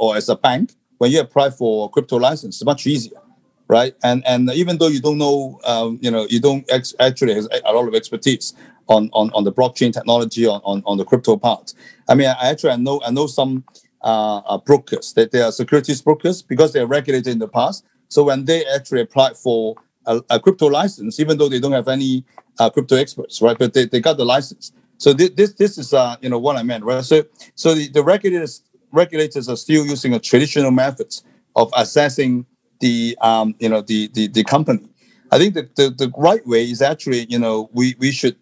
or 0.00 0.16
as 0.16 0.28
a 0.28 0.36
bank, 0.36 0.74
when 0.98 1.10
you 1.10 1.20
apply 1.20 1.50
for 1.50 1.86
a 1.86 1.88
crypto 1.88 2.16
license, 2.16 2.56
it's 2.56 2.64
much 2.64 2.86
easier, 2.86 3.20
right? 3.68 3.94
And 4.02 4.26
and 4.26 4.50
even 4.50 4.78
though 4.78 4.88
you 4.88 5.00
don't 5.00 5.18
know, 5.18 5.60
um, 5.64 5.98
you 6.02 6.10
know, 6.10 6.26
you 6.28 6.40
don't 6.40 6.64
ex- 6.70 6.94
actually 6.98 7.34
have 7.34 7.46
a 7.64 7.72
lot 7.72 7.86
of 7.86 7.94
expertise 7.94 8.54
on, 8.88 9.10
on, 9.12 9.30
on 9.34 9.44
the 9.44 9.52
blockchain 9.52 9.92
technology 9.92 10.46
on, 10.46 10.60
on, 10.64 10.82
on 10.86 10.96
the 10.96 11.04
crypto 11.04 11.36
part. 11.36 11.74
I 12.08 12.14
mean, 12.14 12.28
I 12.28 12.48
actually 12.48 12.70
I 12.70 12.76
know 12.76 13.00
I 13.04 13.10
know 13.10 13.26
some 13.26 13.64
uh, 14.02 14.38
uh, 14.38 14.58
brokers 14.58 15.12
that 15.12 15.30
they 15.30 15.42
are 15.42 15.52
securities 15.52 16.00
brokers 16.00 16.42
because 16.42 16.72
they 16.72 16.80
are 16.80 16.86
regulated 16.86 17.28
in 17.28 17.38
the 17.38 17.48
past. 17.48 17.84
So 18.08 18.24
when 18.24 18.46
they 18.46 18.64
actually 18.66 19.02
apply 19.02 19.34
for 19.34 19.76
a, 20.06 20.22
a 20.30 20.40
crypto 20.40 20.66
license, 20.66 21.20
even 21.20 21.36
though 21.36 21.48
they 21.48 21.60
don't 21.60 21.72
have 21.72 21.88
any 21.88 22.24
uh, 22.58 22.70
crypto 22.70 22.96
experts, 22.96 23.42
right? 23.42 23.58
But 23.58 23.74
they, 23.74 23.84
they 23.84 24.00
got 24.00 24.16
the 24.16 24.24
license. 24.24 24.72
So 24.96 25.12
this 25.12 25.30
this, 25.30 25.52
this 25.52 25.78
is 25.78 25.92
uh, 25.92 26.16
you 26.22 26.30
know 26.30 26.38
what 26.38 26.56
I 26.56 26.62
meant, 26.62 26.84
right? 26.84 27.04
So 27.04 27.24
so 27.54 27.74
the, 27.74 27.88
the 27.88 28.02
regulators 28.02 28.62
regulators 28.90 29.48
are 29.50 29.56
still 29.56 29.84
using 29.84 30.14
a 30.14 30.18
traditional 30.18 30.70
methods 30.70 31.22
of 31.54 31.70
assessing 31.76 32.46
the 32.80 33.16
um, 33.20 33.54
you 33.58 33.68
know 33.68 33.80
the, 33.80 34.08
the 34.14 34.28
the 34.28 34.44
company. 34.44 34.86
I 35.30 35.38
think 35.38 35.54
the, 35.54 35.68
the, 35.76 35.90
the 35.90 36.12
right 36.16 36.46
way 36.46 36.70
is 36.70 36.82
actually 36.82 37.26
you 37.28 37.38
know 37.38 37.70
we 37.72 37.94
we 37.98 38.12
should 38.12 38.36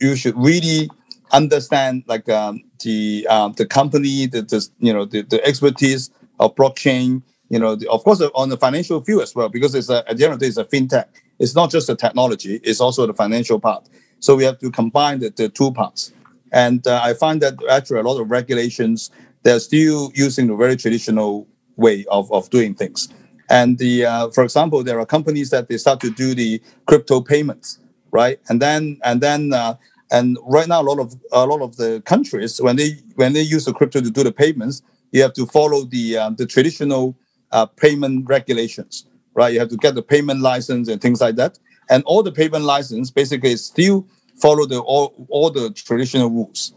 you 0.00 0.16
should 0.16 0.36
really 0.36 0.90
understand 1.32 2.04
like 2.06 2.28
um, 2.28 2.62
the 2.84 3.26
um, 3.28 3.52
the 3.54 3.66
company 3.66 4.26
the, 4.26 4.42
the 4.42 4.68
you 4.80 4.92
know 4.92 5.04
the, 5.04 5.22
the 5.22 5.44
expertise 5.46 6.10
of 6.40 6.54
blockchain 6.54 7.22
you 7.48 7.58
know 7.58 7.74
the, 7.76 7.88
of 7.90 8.02
course 8.04 8.20
on 8.34 8.48
the 8.48 8.56
financial 8.56 9.00
field 9.00 9.22
as 9.22 9.34
well 9.34 9.48
because 9.48 9.74
it's 9.74 9.88
a, 9.88 10.08
at 10.08 10.16
the 10.16 10.24
end 10.24 10.34
of 10.34 10.40
the 10.40 10.46
day 10.46 10.48
it's 10.48 10.56
a 10.56 10.64
fintech 10.64 11.06
it's 11.38 11.54
not 11.54 11.70
just 11.70 11.86
the 11.86 11.96
technology 11.96 12.60
it's 12.64 12.80
also 12.80 13.06
the 13.06 13.14
financial 13.14 13.58
part 13.60 13.88
so 14.18 14.34
we 14.34 14.44
have 14.44 14.58
to 14.58 14.70
combine 14.70 15.20
the, 15.20 15.30
the 15.30 15.48
two 15.48 15.70
parts 15.70 16.12
and 16.52 16.86
uh, 16.86 17.00
i 17.02 17.14
find 17.14 17.40
that 17.40 17.54
actually 17.70 18.00
a 18.00 18.02
lot 18.02 18.20
of 18.20 18.30
regulations 18.30 19.10
they're 19.42 19.60
still 19.60 20.10
using 20.14 20.46
the 20.46 20.56
very 20.56 20.76
traditional 20.76 21.46
way 21.76 22.04
of, 22.10 22.30
of 22.32 22.48
doing 22.50 22.74
things. 22.74 23.08
And 23.52 23.78
the 23.78 24.06
uh, 24.06 24.30
for 24.30 24.44
example, 24.44 24.84
there 24.84 25.00
are 25.00 25.06
companies 25.06 25.50
that 25.52 25.68
they 25.68 25.78
start 25.78 26.00
to 26.02 26.10
do 26.10 26.34
the 26.34 26.62
crypto 26.86 27.22
payments, 27.22 27.80
right? 28.12 28.40
And 28.50 28.62
then 28.62 29.00
and 29.04 29.22
then 29.22 29.54
uh, 29.54 29.76
and 30.12 30.38
right 30.46 30.68
now 30.68 30.82
a 30.82 30.84
lot 30.84 31.00
of 31.00 31.14
a 31.32 31.46
lot 31.46 31.62
of 31.62 31.76
the 31.78 32.02
countries 32.06 32.62
when 32.62 32.76
they 32.76 32.98
when 33.16 33.34
they 33.34 33.42
use 33.42 33.66
the 33.66 33.74
crypto 33.74 34.02
to 34.02 34.10
do 34.10 34.24
the 34.24 34.32
payments, 34.32 34.82
you 35.12 35.22
have 35.22 35.34
to 35.34 35.46
follow 35.46 35.84
the 35.86 36.18
uh, 36.18 36.30
the 36.32 36.46
traditional 36.46 37.16
uh, 37.52 37.66
payment 37.66 38.28
regulations, 38.28 39.06
right? 39.34 39.54
You 39.54 39.60
have 39.60 39.70
to 39.70 39.78
get 39.78 39.96
the 39.96 40.04
payment 40.04 40.42
license 40.42 40.88
and 40.88 41.00
things 41.02 41.22
like 41.22 41.36
that. 41.36 41.58
And 41.90 42.04
all 42.06 42.24
the 42.24 42.32
payment 42.32 42.66
license 42.66 43.12
basically 43.12 43.56
still 43.58 44.08
follow 44.42 44.66
the 44.66 44.80
all, 44.80 45.14
all 45.30 45.50
the 45.50 45.70
traditional 45.72 46.30
rules 46.30 46.74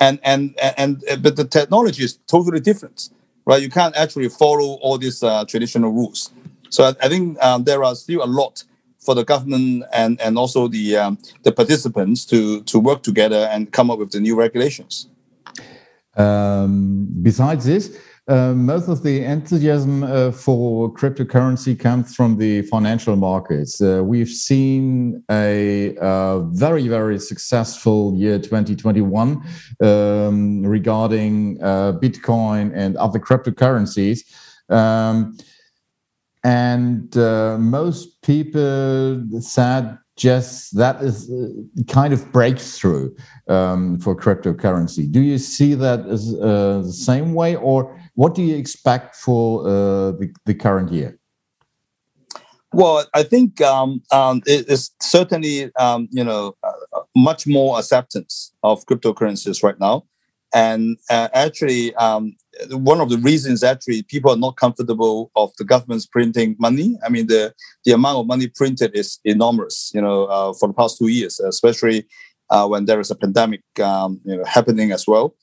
and 0.00 0.20
and 0.24 0.54
and, 0.60 1.02
and 1.08 1.22
but 1.22 1.36
the 1.36 1.44
technology 1.46 2.04
is 2.04 2.18
totally 2.28 2.60
different, 2.60 3.10
right? 3.48 3.62
You 3.62 3.70
can't 3.70 3.96
actually 3.96 4.28
follow 4.28 4.74
all 4.82 4.98
these 4.98 5.22
uh, 5.22 5.44
traditional 5.46 5.90
rules. 5.90 6.30
So 6.68 6.84
I, 6.84 6.94
I 7.04 7.08
think 7.08 7.42
um, 7.42 7.64
there 7.64 7.82
are 7.82 7.94
still 7.96 8.22
a 8.22 8.26
lot 8.26 8.62
for 8.98 9.14
the 9.14 9.24
government 9.24 9.84
and 9.92 10.20
and 10.20 10.36
also 10.36 10.68
the 10.68 10.96
um, 10.96 11.18
the 11.42 11.50
participants 11.50 12.26
to 12.26 12.62
to 12.64 12.78
work 12.78 13.02
together 13.02 13.48
and 13.50 13.72
come 13.72 13.90
up 13.90 13.98
with 13.98 14.10
the 14.10 14.20
new 14.20 14.36
regulations. 14.36 15.08
Um, 16.16 17.08
besides 17.22 17.64
this, 17.64 17.96
uh, 18.28 18.52
most 18.52 18.88
of 18.88 19.02
the 19.02 19.24
enthusiasm 19.24 20.02
uh, 20.02 20.30
for 20.30 20.92
cryptocurrency 20.92 21.78
comes 21.78 22.14
from 22.14 22.36
the 22.36 22.60
financial 22.62 23.16
markets. 23.16 23.80
Uh, 23.80 24.02
we've 24.04 24.28
seen 24.28 25.24
a 25.30 25.96
uh, 25.96 26.40
very, 26.40 26.88
very 26.88 27.18
successful 27.18 28.14
year 28.14 28.38
2021 28.38 29.42
um, 29.82 30.62
regarding 30.62 31.58
uh, 31.62 31.92
Bitcoin 31.92 32.70
and 32.74 32.98
other 32.98 33.18
cryptocurrencies. 33.18 34.20
Um, 34.68 35.38
and 36.44 37.14
most 37.58 38.20
people 38.22 39.24
said 39.40 39.98
just 40.18 40.76
that 40.76 41.00
is 41.00 41.30
kind 41.86 42.12
of 42.12 42.30
breakthrough 42.32 43.14
um, 43.46 43.98
for 44.00 44.14
cryptocurrency. 44.14 45.10
Do 45.10 45.20
you 45.20 45.38
see 45.38 45.74
that 45.74 46.06
as 46.06 46.34
uh, 46.34 46.82
the 46.84 46.92
same 46.92 47.34
way, 47.34 47.56
or 47.56 47.98
what 48.18 48.34
do 48.34 48.42
you 48.42 48.56
expect 48.56 49.14
for 49.14 49.60
uh, 49.64 50.10
the, 50.10 50.34
the 50.44 50.52
current 50.52 50.90
year? 50.90 51.16
Well, 52.72 53.06
I 53.14 53.22
think 53.22 53.60
um, 53.60 54.02
um, 54.10 54.42
it 54.44 54.68
is 54.68 54.90
certainly 55.00 55.70
um, 55.76 56.08
you 56.10 56.24
know 56.24 56.56
uh, 56.64 57.00
much 57.14 57.46
more 57.46 57.78
acceptance 57.78 58.52
of 58.64 58.84
cryptocurrencies 58.86 59.62
right 59.62 59.78
now, 59.78 60.02
and 60.52 60.98
uh, 61.08 61.28
actually 61.32 61.94
um, 61.94 62.34
one 62.72 63.00
of 63.00 63.08
the 63.08 63.18
reasons 63.18 63.62
actually 63.62 64.02
people 64.02 64.32
are 64.32 64.42
not 64.46 64.56
comfortable 64.56 65.30
of 65.36 65.52
the 65.56 65.64
government's 65.64 66.06
printing 66.06 66.56
money. 66.58 66.98
I 67.06 67.10
mean 67.10 67.28
the 67.28 67.54
the 67.84 67.92
amount 67.92 68.18
of 68.18 68.26
money 68.26 68.48
printed 68.48 68.96
is 68.96 69.20
enormous. 69.24 69.92
You 69.94 70.02
know 70.02 70.24
uh, 70.24 70.52
for 70.54 70.66
the 70.66 70.74
past 70.74 70.98
two 70.98 71.06
years, 71.06 71.38
especially 71.38 72.08
uh, 72.50 72.66
when 72.66 72.86
there 72.86 72.98
is 72.98 73.12
a 73.12 73.14
pandemic 73.14 73.62
um, 73.80 74.20
you 74.24 74.36
know, 74.36 74.44
happening 74.44 74.90
as 74.90 75.06
well, 75.06 75.36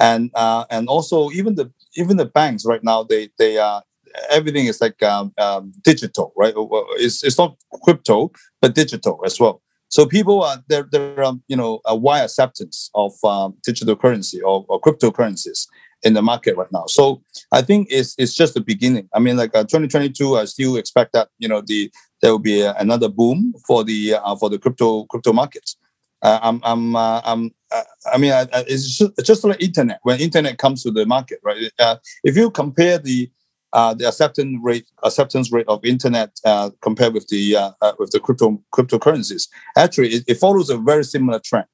and 0.00 0.30
uh, 0.34 0.64
and 0.70 0.88
also 0.88 1.30
even 1.30 1.54
the 1.54 1.70
even 1.96 2.16
the 2.16 2.26
banks 2.26 2.64
right 2.64 2.82
now 2.82 3.02
they 3.02 3.30
they 3.38 3.58
are 3.58 3.82
everything 4.30 4.66
is 4.66 4.80
like 4.80 5.02
um, 5.02 5.32
um, 5.38 5.72
digital, 5.82 6.32
right? 6.36 6.54
It's 6.98 7.22
it's 7.24 7.38
not 7.38 7.56
crypto, 7.82 8.30
but 8.60 8.74
digital 8.74 9.20
as 9.24 9.38
well. 9.40 9.62
So 9.88 10.06
people 10.06 10.42
are 10.42 10.62
there. 10.68 10.88
There 10.90 11.18
are 11.18 11.24
um, 11.24 11.42
you 11.48 11.56
know 11.56 11.80
a 11.84 11.96
wide 11.96 12.24
acceptance 12.24 12.90
of 12.94 13.12
um, 13.24 13.56
digital 13.64 13.96
currency 13.96 14.40
or, 14.40 14.64
or 14.68 14.80
cryptocurrencies 14.80 15.66
in 16.02 16.14
the 16.14 16.22
market 16.22 16.56
right 16.56 16.72
now. 16.72 16.84
So 16.88 17.22
I 17.52 17.62
think 17.62 17.88
it's 17.90 18.14
it's 18.18 18.34
just 18.34 18.54
the 18.54 18.60
beginning. 18.60 19.08
I 19.14 19.18
mean, 19.18 19.36
like 19.36 19.54
uh, 19.54 19.64
2022, 19.64 20.36
I 20.36 20.44
still 20.46 20.76
expect 20.76 21.12
that 21.12 21.28
you 21.38 21.48
know 21.48 21.60
the 21.60 21.90
there 22.20 22.30
will 22.30 22.38
be 22.38 22.64
uh, 22.64 22.74
another 22.78 23.08
boom 23.08 23.54
for 23.66 23.84
the 23.84 24.14
uh, 24.14 24.36
for 24.36 24.48
the 24.48 24.58
crypto 24.58 25.04
crypto 25.04 25.32
markets. 25.32 25.76
Uh, 26.22 26.38
I'm, 26.40 26.60
I'm, 26.62 26.94
uh, 26.94 27.20
I'm, 27.24 27.50
uh, 27.72 27.82
I 28.12 28.18
mean, 28.18 28.32
I, 28.32 28.46
it's 28.68 28.98
just, 28.98 29.12
just 29.24 29.44
like 29.44 29.62
internet. 29.62 30.00
When 30.02 30.20
internet 30.20 30.58
comes 30.58 30.82
to 30.82 30.90
the 30.90 31.06
market, 31.06 31.40
right? 31.42 31.70
Uh, 31.78 31.96
if 32.24 32.36
you 32.36 32.50
compare 32.50 32.98
the 32.98 33.30
uh, 33.72 33.94
the 33.94 34.06
acceptance 34.06 34.58
rate 34.62 34.86
acceptance 35.02 35.50
rate 35.50 35.66
of 35.66 35.82
internet 35.84 36.38
uh, 36.44 36.70
compared 36.82 37.14
with 37.14 37.26
the 37.28 37.56
with 37.98 38.10
the 38.10 38.20
crypto 38.20 38.62
cryptocurrencies, 38.74 39.48
actually, 39.76 40.08
it, 40.08 40.24
it, 40.28 40.34
follows 40.34 40.68
a 40.68 40.76
very 40.76 41.04
similar 41.04 41.38
trend. 41.38 41.66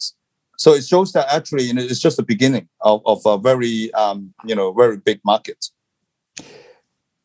So 0.59 0.75
it 0.75 0.85
shows 0.85 1.13
that 1.13 1.33
actually, 1.33 1.65
you 1.65 1.75
know, 1.75 1.83
it's 1.83 2.01
just 2.01 2.17
the 2.17 2.25
beginning 2.25 2.69
of, 2.81 3.01
of 3.07 3.23
a 3.27 3.39
very, 3.39 3.93
um, 3.95 4.35
you 4.45 4.57
know, 4.57 4.73
very 4.73 4.97
big 4.97 5.21
market 5.25 5.67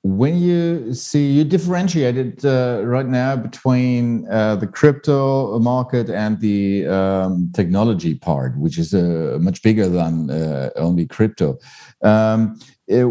when 0.03 0.38
you 0.38 0.93
see 0.93 1.31
you 1.31 1.45
differentiated 1.45 2.45
uh, 2.45 2.81
right 2.83 3.07
now 3.07 3.38
between 3.38 4.27
uh, 4.29 4.57
the 4.57 4.67
crypto 4.67 5.57
market 5.60 6.10
and 6.10 6.41
the 6.41 6.86
um, 6.88 7.50
technology 7.55 8.13
part, 8.13 8.57
which 8.57 8.77
is 8.77 8.93
uh, 8.93 9.38
much 9.39 9.63
bigger 9.63 9.88
than 9.88 10.29
uh, 10.29 10.69
only 10.75 11.05
crypto. 11.05 11.57
Um, 12.03 12.60
it, 12.86 13.05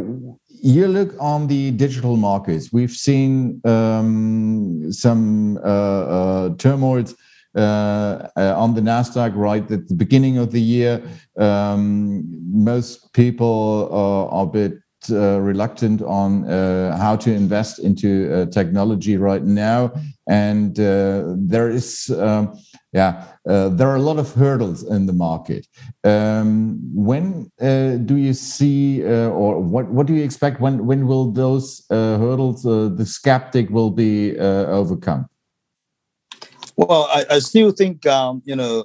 you 0.64 0.86
look 0.86 1.14
on 1.18 1.46
the 1.46 1.70
digital 1.70 2.18
markets. 2.18 2.72
We've 2.72 2.90
seen 2.90 3.62
um, 3.64 4.92
some 4.92 5.56
uh, 5.56 5.60
uh, 5.60 6.48
turmoils. 6.56 7.14
on 7.54 8.74
the 8.74 8.82
Nasdaq, 8.82 9.32
right 9.34 9.68
at 9.70 9.88
the 9.88 9.94
beginning 9.94 10.36
of 10.36 10.52
the 10.52 10.60
year, 10.60 11.02
um, 11.38 12.22
most 12.52 13.12
people 13.14 13.88
are 13.90 14.42
a 14.42 14.46
bit 14.46 14.81
uh, 15.10 15.40
reluctant 15.40 16.02
on 16.02 16.48
uh, 16.48 16.96
how 16.96 17.16
to 17.16 17.32
invest 17.32 17.78
into 17.78 18.32
uh, 18.32 18.46
technology 18.46 19.16
right 19.16 19.42
now, 19.42 19.92
and 20.28 20.78
uh, 20.78 21.34
there 21.36 21.68
is, 21.68 22.10
um, 22.18 22.58
yeah, 22.92 23.26
uh, 23.48 23.68
there 23.70 23.88
are 23.88 23.96
a 23.96 24.02
lot 24.02 24.18
of 24.18 24.32
hurdles 24.34 24.84
in 24.84 25.06
the 25.06 25.12
market. 25.12 25.66
Um, 26.04 26.78
when 26.94 27.50
uh, 27.60 27.96
do 27.96 28.16
you 28.16 28.34
see, 28.34 29.02
or 29.04 29.60
what 29.60 29.90
what 29.90 30.06
do 30.06 30.14
you 30.14 30.22
expect? 30.22 30.60
When 30.60 30.86
when 30.86 31.06
will 31.06 31.32
those 31.32 31.84
hurdles, 31.90 32.62
the 32.62 33.06
skeptic, 33.06 33.70
will 33.70 33.90
be 33.90 34.38
overcome? 34.38 35.26
Well, 36.76 37.06
I, 37.10 37.26
I 37.28 37.38
still 37.40 37.70
think 37.70 38.06
um, 38.06 38.42
you 38.44 38.56
know, 38.56 38.84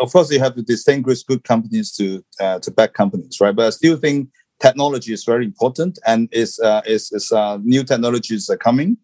of 0.00 0.12
course, 0.12 0.30
you 0.30 0.40
have 0.40 0.54
to 0.56 0.62
distinguish 0.62 1.22
good 1.22 1.44
companies 1.44 1.92
to 1.96 2.24
to 2.38 2.70
bad 2.70 2.94
companies, 2.94 3.40
right? 3.40 3.54
But 3.54 3.66
I 3.66 3.70
still 3.70 3.96
think 3.96 4.28
technology 4.60 5.12
is 5.12 5.24
very 5.24 5.44
important, 5.44 5.98
and 6.06 6.28
is 6.32 6.58
uh, 6.60 6.82
is, 6.86 7.12
is 7.12 7.32
uh, 7.32 7.58
new 7.62 7.84
technologies 7.84 8.48
are 8.50 8.56
coming. 8.56 8.96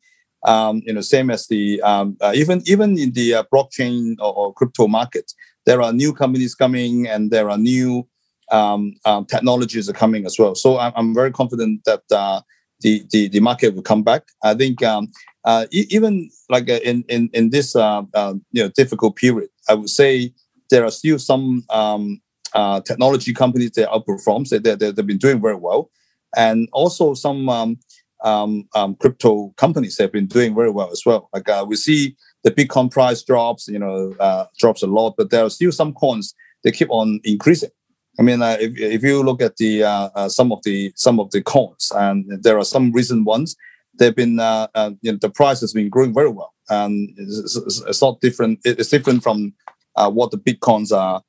Um, 0.45 0.83
you 0.85 0.93
know, 0.93 1.01
same 1.01 1.31
as 1.31 1.47
the 1.47 1.81
um, 1.83 2.17
uh, 2.21 2.33
even 2.35 2.63
even 2.67 2.99
in 2.99 3.13
the 3.13 3.35
uh, 3.35 3.45
blockchain 3.53 4.17
or, 4.19 4.35
or, 4.35 4.53
crypto 4.53 4.87
market, 4.87 5.33
there 5.65 5.81
are 5.81 5.93
new 5.93 6.13
companies 6.13 6.55
coming, 6.55 7.07
and 7.07 7.31
there 7.31 7.51
are 7.51 7.59
new 7.59 8.07
um, 8.53 8.95
um 9.07 9.25
technologies 9.25 9.89
are 9.89 9.95
coming 9.95 10.27
as 10.27 10.39
well. 10.39 10.55
So 10.55 10.79
I'm, 10.79 10.93
I'm 10.97 11.15
very 11.15 11.31
confident 11.33 11.81
that 11.87 12.03
uh, 12.13 12.43
the, 12.81 13.07
the 13.11 13.29
the 13.29 13.41
market 13.41 13.75
will 13.75 13.83
come 13.83 14.03
back. 14.03 14.25
I 14.43 14.55
think 14.55 14.83
um, 14.83 15.09
uh, 15.45 15.67
even 15.71 16.31
like 16.51 16.69
in 16.69 17.05
in 17.09 17.31
in 17.33 17.51
this 17.51 17.75
you 17.75 18.63
know 18.63 18.69
difficult 18.77 19.17
period, 19.17 19.49
I 19.69 19.75
would 19.75 19.91
say 19.91 20.35
there 20.71 20.85
are 20.85 20.91
still 20.91 21.19
some 21.19 21.65
um, 21.71 22.21
uh, 22.55 22.81
technology 22.81 23.33
companies 23.33 23.73
they 23.73 23.85
outperform. 23.85 24.49
They, 24.49 24.59
they, 24.59 24.75
they've 24.75 25.07
been 25.07 25.19
doing 25.19 25.41
very 25.41 25.57
well, 25.57 25.91
and 26.37 26.69
also 26.73 27.15
some 27.15 27.49
um, 27.49 27.79
um, 28.23 28.69
um, 28.75 28.95
crypto 28.97 29.53
companies 29.57 29.99
have 29.99 30.13
been 30.13 30.27
doing 30.27 30.55
very 30.55 30.71
well 30.71 30.91
as 30.91 31.03
well. 31.05 31.29
Like 31.33 31.49
uh, 31.49 31.65
we 31.69 31.77
see 31.77 32.17
the 32.43 32.51
Bitcoin 32.51 32.91
price 32.91 33.23
drops, 33.23 33.69
you 33.69 33.79
know, 33.79 34.15
uh, 34.19 34.47
drops 34.59 34.83
a 34.83 34.87
lot, 34.87 35.15
but 35.17 35.31
there 35.31 35.45
are 35.45 35.51
still 35.51 35.73
some 35.73 35.93
coins 35.93 36.35
they 36.63 36.73
keep 36.73 36.89
on 36.91 37.21
increasing. 37.25 37.71
I 38.19 38.23
mean, 38.23 38.43
uh, 38.43 38.57
if, 38.61 38.79
if 38.79 39.03
you 39.03 39.23
look 39.23 39.43
at 39.43 39.57
the 39.57 39.85
uh, 39.85 40.09
uh, 40.15 40.29
some 40.29 40.53
of 40.53 40.63
the 40.63 40.93
some 40.95 41.19
of 41.21 41.31
the 41.33 41.43
coins, 41.43 41.91
and 41.95 42.43
there 42.43 42.59
are 42.59 42.65
some 42.65 42.93
recent 42.93 43.25
ones, 43.27 43.57
they've 43.99 44.15
been 44.15 44.39
uh, 44.39 44.69
you 45.03 45.13
know, 45.13 45.19
the 45.21 45.31
price 45.31 45.61
has 45.61 45.73
been 45.73 45.89
growing 45.89 46.15
very 46.15 46.31
well, 46.31 46.55
and 46.71 47.11
it's, 47.19 47.57
it's, 47.57 47.83
it's 47.83 48.03
not 48.03 48.21
different. 48.21 48.61
It's 48.65 48.89
different 48.89 49.23
from 49.23 49.53
what 49.97 50.31
the 50.31 50.39
bitcoins 50.39 50.97
are 50.97 51.23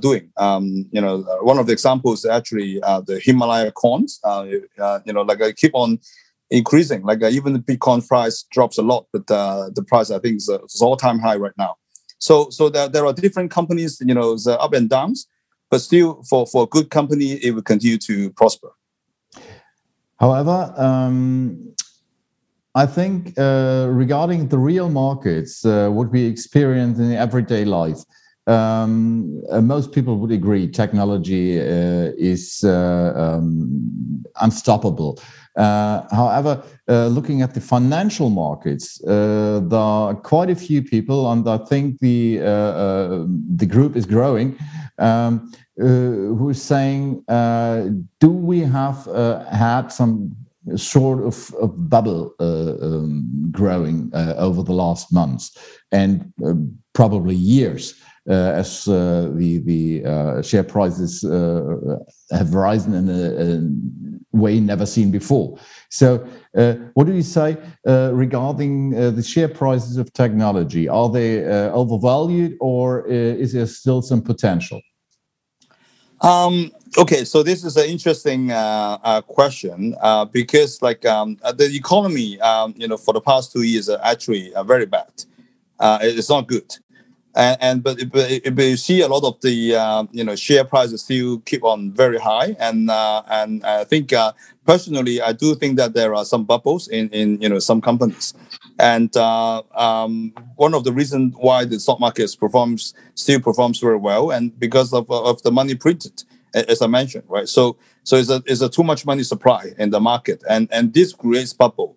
doing. 0.00 0.30
Um, 0.36 0.86
you 0.92 1.00
know, 1.00 1.18
one 1.42 1.58
of 1.58 1.66
the 1.66 1.72
examples 1.72 2.24
actually 2.24 2.80
the 2.80 3.20
Himalaya 3.22 3.72
coins. 3.72 4.20
you 4.24 5.12
know, 5.12 5.22
like 5.22 5.42
I 5.42 5.52
keep 5.52 5.72
on 5.74 5.98
increasing. 6.50 7.02
Like 7.02 7.22
even 7.22 7.52
the 7.52 7.58
Bitcoin 7.58 8.06
price 8.06 8.44
drops 8.50 8.78
a 8.78 8.82
lot, 8.82 9.06
but 9.12 9.26
the 9.26 9.84
price 9.86 10.10
I 10.10 10.18
think 10.18 10.36
is, 10.36 10.48
is 10.48 10.80
all 10.82 10.96
time 10.96 11.18
high 11.18 11.36
right 11.36 11.56
now. 11.58 11.76
So 12.18 12.48
so 12.50 12.68
there, 12.68 12.88
there 12.88 13.06
are 13.06 13.12
different 13.12 13.50
companies. 13.50 14.00
You 14.04 14.14
know, 14.14 14.36
the 14.36 14.58
up 14.58 14.72
and 14.72 14.88
downs 14.88 15.28
but 15.74 15.80
still 15.80 16.22
for, 16.22 16.46
for 16.46 16.62
a 16.62 16.66
good 16.66 16.88
company, 16.88 17.32
it 17.44 17.52
will 17.52 17.62
continue 17.62 17.98
to 17.98 18.30
prosper. 18.30 18.70
However, 20.20 20.72
um, 20.76 21.74
I 22.76 22.86
think 22.86 23.36
uh, 23.36 23.88
regarding 23.90 24.46
the 24.48 24.58
real 24.58 24.88
markets, 24.88 25.64
uh, 25.64 25.88
what 25.88 26.12
we 26.12 26.24
experience 26.26 27.00
in 27.00 27.10
everyday 27.10 27.64
life, 27.64 27.98
um, 28.46 29.42
uh, 29.50 29.60
most 29.60 29.92
people 29.92 30.18
would 30.18 30.30
agree 30.30 30.68
technology 30.68 31.60
uh, 31.60 32.12
is 32.18 32.62
uh, 32.64 33.12
um, 33.16 34.24
unstoppable. 34.40 35.18
Uh, 35.56 36.02
however, 36.10 36.62
looking 36.88 37.40
at 37.40 37.54
the 37.54 37.60
financial 37.60 38.28
markets, 38.28 38.98
there 39.04 39.68
are 39.72 40.14
quite 40.14 40.50
a 40.50 40.56
few 40.56 40.82
people, 40.82 41.30
and 41.30 41.48
I 41.48 41.58
think 41.58 42.00
the 42.00 42.38
the 42.38 43.66
group 43.66 43.94
is 43.96 44.04
growing. 44.04 44.58
Um, 44.98 45.52
uh, 45.80 46.36
who's 46.38 46.62
saying, 46.62 47.24
uh, 47.26 47.88
do 48.20 48.28
we 48.28 48.60
have 48.60 49.08
uh, 49.08 49.44
had 49.46 49.88
some 49.88 50.36
sort 50.76 51.20
of, 51.24 51.52
of 51.60 51.90
bubble 51.90 52.32
um, 52.38 53.48
growing 53.50 54.10
over 54.14 54.62
the 54.62 54.72
last 54.72 55.12
months 55.12 55.58
and 55.90 56.32
probably 56.92 57.34
years? 57.34 57.94
Uh, 58.26 58.32
as 58.32 58.88
uh, 58.88 59.30
the 59.34 59.58
the 59.58 60.02
uh, 60.06 60.40
share 60.40 60.64
prices 60.64 61.20
have 62.30 62.54
risen 62.54 62.94
in 62.94 63.10
a, 63.10 63.22
a, 63.42 63.60
way 64.32 64.58
never 64.58 64.86
seen 64.86 65.10
before. 65.10 65.58
So, 65.90 66.26
what 66.94 67.06
do 67.06 67.12
you 67.12 67.22
say 67.22 67.58
regarding 67.84 68.90
the 69.14 69.22
share 69.22 69.48
prices 69.48 69.98
of 69.98 70.10
technology? 70.14 70.88
Are 70.88 71.10
they 71.10 71.44
overvalued, 71.44 72.56
or 72.60 73.06
is 73.06 73.52
there 73.52 73.66
still 73.66 74.00
some 74.00 74.22
potential? 74.22 74.80
Um, 76.22 76.72
okay, 76.96 77.26
so 77.26 77.42
this 77.42 77.62
is 77.62 77.76
an 77.76 77.90
interesting 77.90 78.50
uh, 78.50 78.98
uh, 79.02 79.20
question 79.20 79.94
uh, 80.00 80.24
because, 80.24 80.80
like, 80.80 81.04
um, 81.04 81.36
the 81.56 81.70
economy, 81.74 82.40
um, 82.40 82.72
you 82.78 82.88
know, 82.88 82.96
for 82.96 83.12
the 83.12 83.20
past 83.20 83.52
two 83.52 83.62
years 83.62 83.90
are 83.90 84.00
actually 84.02 84.50
very 84.64 84.86
bad. 84.86 85.12
It's 86.00 86.30
not 86.30 86.48
good, 86.48 86.74
and, 87.34 87.58
and 87.60 87.82
but, 87.82 87.98
but, 88.10 88.42
but, 88.54 88.64
you 88.64 88.76
see 88.76 89.00
a 89.00 89.08
lot 89.08 89.24
of 89.24 89.40
the 89.40 90.06
you 90.12 90.24
know 90.24 90.36
share 90.36 90.64
prices 90.64 91.02
still 91.02 91.40
keep 91.40 91.64
on 91.64 91.92
very 91.92 92.18
high, 92.18 92.56
and 92.58 92.90
and 92.90 93.64
I 93.64 93.84
think 93.84 94.12
personally, 94.66 95.20
I 95.20 95.32
do 95.32 95.54
think 95.54 95.76
that 95.76 95.94
there 95.94 96.14
are 96.14 96.24
some 96.24 96.44
bubbles 96.44 96.88
in 96.88 97.08
in 97.10 97.40
you 97.40 97.48
know 97.48 97.58
some 97.58 97.80
companies. 97.80 98.34
And 98.78 99.16
uh, 99.16 99.62
um, 99.74 100.32
one 100.56 100.74
of 100.74 100.84
the 100.84 100.92
reasons 100.92 101.34
why 101.36 101.64
the 101.64 101.78
stock 101.78 102.00
market 102.00 102.34
performs 102.38 102.94
still 103.14 103.40
performs 103.40 103.78
very 103.78 103.98
well, 103.98 104.30
and 104.30 104.58
because 104.58 104.92
of, 104.92 105.10
of 105.10 105.42
the 105.42 105.52
money 105.52 105.74
printed, 105.76 106.24
as 106.54 106.82
I 106.82 106.88
mentioned, 106.88 107.24
right? 107.28 107.48
So 107.48 107.76
so 108.02 108.16
it's 108.16 108.30
a 108.30 108.42
it's 108.46 108.60
a 108.60 108.68
too 108.68 108.82
much 108.84 109.06
money 109.06 109.22
supply 109.22 109.72
in 109.78 109.90
the 109.90 110.00
market, 110.00 110.42
and 110.48 110.68
and 110.72 110.92
this 110.92 111.12
creates 111.12 111.52
bubble. 111.52 111.96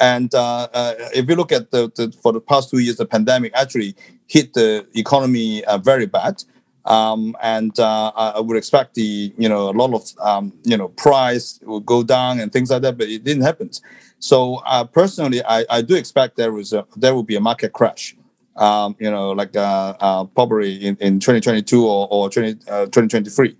And 0.00 0.34
uh, 0.34 0.68
uh, 0.72 0.94
if 1.14 1.28
you 1.28 1.36
look 1.36 1.52
at 1.52 1.70
the, 1.70 1.90
the, 1.94 2.12
for 2.22 2.32
the 2.32 2.40
past 2.40 2.70
two 2.70 2.78
years, 2.78 2.96
the 2.96 3.06
pandemic 3.06 3.52
actually 3.54 3.94
hit 4.26 4.54
the 4.54 4.86
economy 4.94 5.64
uh, 5.64 5.78
very 5.78 6.06
bad. 6.06 6.42
Um, 6.84 7.34
and 7.42 7.78
uh, 7.78 8.12
I 8.14 8.40
would 8.40 8.58
expect 8.58 8.94
the 8.94 9.32
you 9.38 9.48
know 9.48 9.70
a 9.70 9.72
lot 9.72 9.94
of 9.94 10.18
um, 10.20 10.52
you 10.64 10.76
know 10.76 10.88
price 10.88 11.58
will 11.62 11.80
go 11.80 12.02
down 12.02 12.40
and 12.40 12.52
things 12.52 12.70
like 12.70 12.82
that, 12.82 12.98
but 12.98 13.08
it 13.08 13.24
didn't 13.24 13.42
happen. 13.42 13.70
So 14.18 14.56
uh, 14.66 14.84
personally, 14.84 15.42
I, 15.44 15.64
I 15.70 15.80
do 15.80 15.94
expect 15.94 16.36
there 16.36 16.52
was 16.52 16.74
a, 16.74 16.84
there 16.96 17.14
will 17.14 17.22
be 17.22 17.36
a 17.36 17.40
market 17.40 17.72
crash. 17.72 18.14
Um, 18.56 18.96
you 19.00 19.10
know, 19.10 19.32
like 19.32 19.56
uh, 19.56 20.24
probably 20.26 20.76
in, 20.86 20.96
in 21.00 21.20
2022 21.20 21.84
or, 21.84 22.06
or 22.10 22.30
20, 22.30 22.50
uh, 22.68 22.84
2023, 22.84 23.56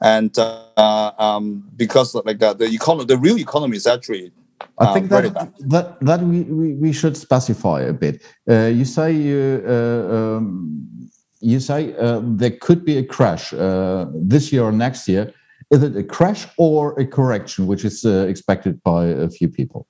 and 0.00 0.38
um, 0.78 1.68
because 1.76 2.14
like 2.14 2.38
the 2.38 2.70
economy, 2.72 3.06
the 3.06 3.18
real 3.18 3.38
economy 3.38 3.76
is 3.76 3.86
actually 3.88 4.32
I 4.78 4.94
think 4.94 5.08
that, 5.10 5.52
that 5.60 6.00
that 6.00 6.20
we, 6.20 6.42
we, 6.42 6.74
we 6.74 6.92
should 6.92 7.16
specify 7.16 7.82
a 7.82 7.92
bit. 7.92 8.22
Uh, 8.48 8.66
you 8.66 8.84
say 8.84 9.12
you 9.12 9.62
uh, 9.66 10.36
um, 10.36 11.10
you 11.40 11.60
say 11.60 11.94
uh, 11.96 12.20
there 12.22 12.50
could 12.50 12.84
be 12.84 12.98
a 12.98 13.04
crash 13.04 13.52
uh, 13.52 14.06
this 14.14 14.52
year 14.52 14.64
or 14.64 14.72
next 14.72 15.08
year. 15.08 15.32
Is 15.70 15.82
it 15.82 15.96
a 15.96 16.02
crash 16.02 16.46
or 16.56 16.98
a 16.98 17.06
correction, 17.06 17.66
which 17.66 17.84
is 17.84 18.04
expected 18.04 18.82
by 18.82 19.06
a 19.06 19.28
few 19.28 19.48
people? 19.48 19.86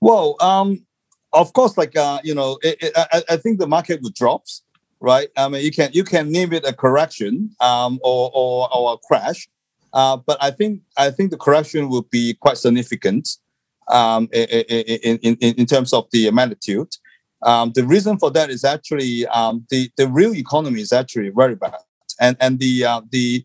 Well, 0.00 0.36
um, 0.40 0.84
of 1.32 1.52
course, 1.52 1.76
like 1.76 1.96
uh, 1.96 2.20
you 2.24 2.34
know, 2.34 2.58
it, 2.62 2.76
it, 2.80 2.92
I, 2.96 3.22
I, 3.30 3.36
think 3.36 3.58
the 3.58 3.66
market 3.66 4.02
would 4.02 4.14
drops, 4.14 4.62
right? 5.00 5.28
I 5.36 5.48
mean, 5.48 5.62
you 5.62 5.70
can 5.70 5.90
you 5.92 6.04
can 6.04 6.32
name 6.32 6.52
it 6.52 6.66
a 6.66 6.72
correction 6.72 7.50
um, 7.60 8.00
or, 8.02 8.30
or 8.34 8.74
or 8.74 8.94
a 8.94 8.98
crash, 8.98 9.48
uh, 9.92 10.16
but 10.16 10.38
I 10.40 10.50
think 10.50 10.82
I 10.96 11.10
think 11.10 11.30
the 11.30 11.36
correction 11.36 11.88
will 11.88 12.02
be 12.02 12.34
quite 12.34 12.58
significant 12.58 13.28
um, 13.88 14.28
in, 14.32 15.18
in, 15.22 15.36
in, 15.36 15.66
terms 15.66 15.92
of 15.92 16.06
the 16.12 16.30
magnitude. 16.30 16.88
Um, 17.42 17.72
the 17.74 17.84
reason 17.84 18.18
for 18.18 18.30
that 18.30 18.50
is 18.50 18.64
actually 18.64 19.26
um, 19.26 19.66
the 19.70 19.90
the 19.96 20.08
real 20.08 20.34
economy 20.34 20.80
is 20.80 20.92
actually 20.92 21.30
very 21.30 21.54
bad, 21.54 21.80
and 22.20 22.36
and 22.40 22.58
the 22.58 22.84
uh, 22.84 23.00
the 23.10 23.44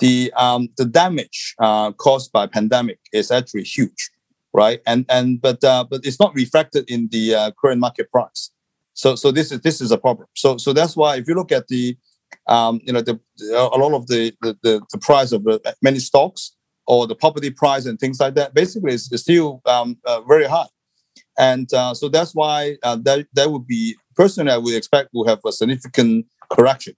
the 0.00 0.32
um, 0.36 0.68
the 0.76 0.84
damage 0.84 1.54
uh, 1.58 1.92
caused 1.92 2.32
by 2.32 2.46
pandemic 2.46 2.98
is 3.12 3.30
actually 3.30 3.64
huge 3.64 4.10
right? 4.56 4.80
And 4.86 5.04
and 5.08 5.40
but 5.40 5.62
uh, 5.62 5.84
but 5.88 6.00
it's 6.04 6.18
not 6.18 6.34
reflected 6.34 6.90
in 6.90 7.08
the 7.12 7.34
uh, 7.34 7.50
current 7.60 7.78
market 7.78 8.10
price. 8.10 8.50
So 8.94 9.14
so 9.14 9.30
this 9.30 9.52
is 9.52 9.60
this 9.60 9.80
is 9.80 9.92
a 9.92 9.98
problem. 9.98 10.28
So 10.34 10.56
so 10.56 10.72
that's 10.72 10.96
why 10.96 11.16
if 11.16 11.28
you 11.28 11.34
look 11.34 11.52
at 11.52 11.68
the 11.68 11.96
um, 12.46 12.80
you 12.84 12.92
know 12.92 13.00
the 13.00 13.18
a 13.54 13.78
lot 13.78 13.92
of 13.92 14.06
the 14.06 14.32
the, 14.42 14.56
the, 14.62 14.98
price 14.98 15.32
of 15.32 15.46
many 15.82 15.98
stocks 15.98 16.52
or 16.86 17.06
the 17.06 17.14
property 17.14 17.50
price 17.50 17.86
and 17.86 17.98
things 17.98 18.20
like 18.20 18.34
that 18.34 18.54
basically 18.54 18.92
is, 18.92 19.10
is 19.12 19.22
still 19.22 19.60
um, 19.66 19.98
uh, 20.04 20.20
very 20.22 20.44
high. 20.44 20.66
And 21.38 21.72
uh, 21.74 21.92
so 21.94 22.08
that's 22.08 22.34
why 22.34 22.76
uh, 22.82 22.96
that 23.02 23.26
that 23.34 23.50
would 23.50 23.66
be 23.66 23.96
personally 24.14 24.52
I 24.52 24.58
would 24.58 24.74
expect 24.74 25.10
will 25.12 25.26
have 25.26 25.40
a 25.44 25.52
significant 25.52 26.26
correction 26.50 26.94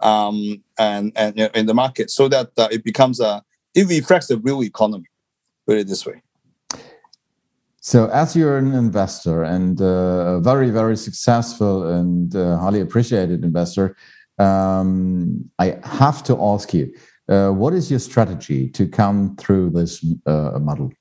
um, 0.00 0.62
and 0.78 1.12
and 1.16 1.36
you 1.36 1.44
know, 1.44 1.50
in 1.54 1.66
the 1.66 1.74
market 1.74 2.10
so 2.10 2.28
that 2.28 2.50
uh, 2.56 2.68
it 2.70 2.84
becomes 2.84 3.20
a 3.20 3.42
it 3.74 3.88
reflects 3.88 4.28
the 4.28 4.38
real 4.38 4.62
economy. 4.62 5.06
Put 5.66 5.78
it 5.78 5.88
this 5.88 6.06
way. 6.06 6.22
So, 7.80 8.08
as 8.08 8.34
you're 8.34 8.56
an 8.56 8.72
investor 8.72 9.42
and 9.42 9.78
uh, 9.78 10.36
a 10.36 10.40
very, 10.40 10.70
very 10.70 10.96
successful 10.96 11.86
and 11.86 12.34
uh, 12.34 12.56
highly 12.56 12.80
appreciated 12.80 13.44
investor, 13.44 13.94
um, 14.38 15.48
I 15.58 15.78
have 15.84 16.22
to 16.24 16.40
ask 16.40 16.74
you 16.74 16.92
uh, 17.28 17.50
what 17.50 17.72
is 17.72 17.90
your 17.90 18.00
strategy 18.00 18.68
to 18.70 18.86
come 18.86 19.36
through 19.36 19.70
this 19.70 20.04
uh, 20.26 20.58
model? 20.60 20.92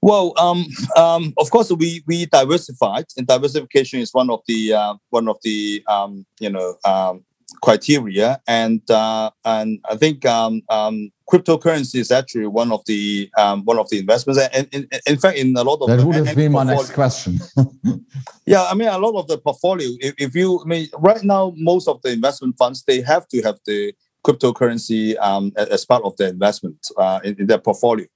Well, 0.00 0.32
um, 0.36 0.66
um, 0.96 1.32
of 1.38 1.50
course, 1.50 1.70
we 1.70 2.02
we 2.08 2.26
diversified, 2.26 3.04
and 3.16 3.24
diversification 3.24 4.00
is 4.00 4.12
one 4.12 4.30
of 4.30 4.40
the 4.48 4.74
uh, 4.74 4.94
one 5.10 5.28
of 5.28 5.36
the 5.44 5.84
um, 5.88 6.26
you 6.40 6.50
know 6.50 6.74
um, 6.84 7.24
criteria, 7.60 8.40
and 8.46 8.88
uh, 8.90 9.30
and 9.44 9.80
I 9.88 9.96
think 9.96 10.24
um, 10.24 10.62
um, 10.68 11.10
cryptocurrency 11.30 11.96
is 11.96 12.10
actually 12.10 12.46
one 12.46 12.72
of 12.72 12.84
the 12.86 13.30
um, 13.36 13.64
one 13.64 13.78
of 13.78 13.88
the 13.90 13.98
investments, 13.98 14.40
and, 14.52 14.68
in, 14.72 14.88
in 15.06 15.18
fact, 15.18 15.38
in 15.38 15.56
a 15.56 15.62
lot 15.62 15.80
of 15.80 15.88
that 15.88 16.04
would 16.04 16.16
have 16.16 16.36
been 16.36 16.52
my 16.52 16.64
next 16.64 16.92
question. 16.92 17.38
yeah, 18.46 18.64
I 18.64 18.74
mean, 18.74 18.88
a 18.88 18.98
lot 18.98 19.18
of 19.18 19.28
the 19.28 19.38
portfolio. 19.38 19.88
If, 20.00 20.14
if, 20.18 20.34
you, 20.34 20.60
I 20.60 20.64
mean, 20.64 20.88
right 20.98 21.22
now, 21.22 21.52
most 21.56 21.88
of 21.88 22.00
the 22.02 22.12
investment 22.12 22.56
funds 22.56 22.84
they 22.84 23.00
have 23.02 23.28
to 23.28 23.42
have 23.42 23.58
the 23.66 23.94
cryptocurrency 24.24 25.18
um, 25.18 25.52
as 25.56 25.84
part 25.84 26.04
of 26.04 26.16
their 26.16 26.28
investment 26.28 26.86
uh, 26.96 27.20
in, 27.24 27.34
in, 27.40 27.46
their 27.46 27.58
portfolio. 27.58 28.06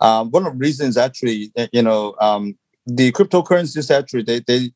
Um, 0.00 0.30
one 0.30 0.46
of 0.46 0.54
the 0.54 0.58
reasons, 0.58 0.96
actually, 0.96 1.52
you 1.72 1.82
know, 1.82 2.14
um, 2.20 2.56
the 2.86 3.12
cryptocurrencies 3.12 3.90
actually 3.94 4.22
they 4.22 4.40
they 4.40 4.72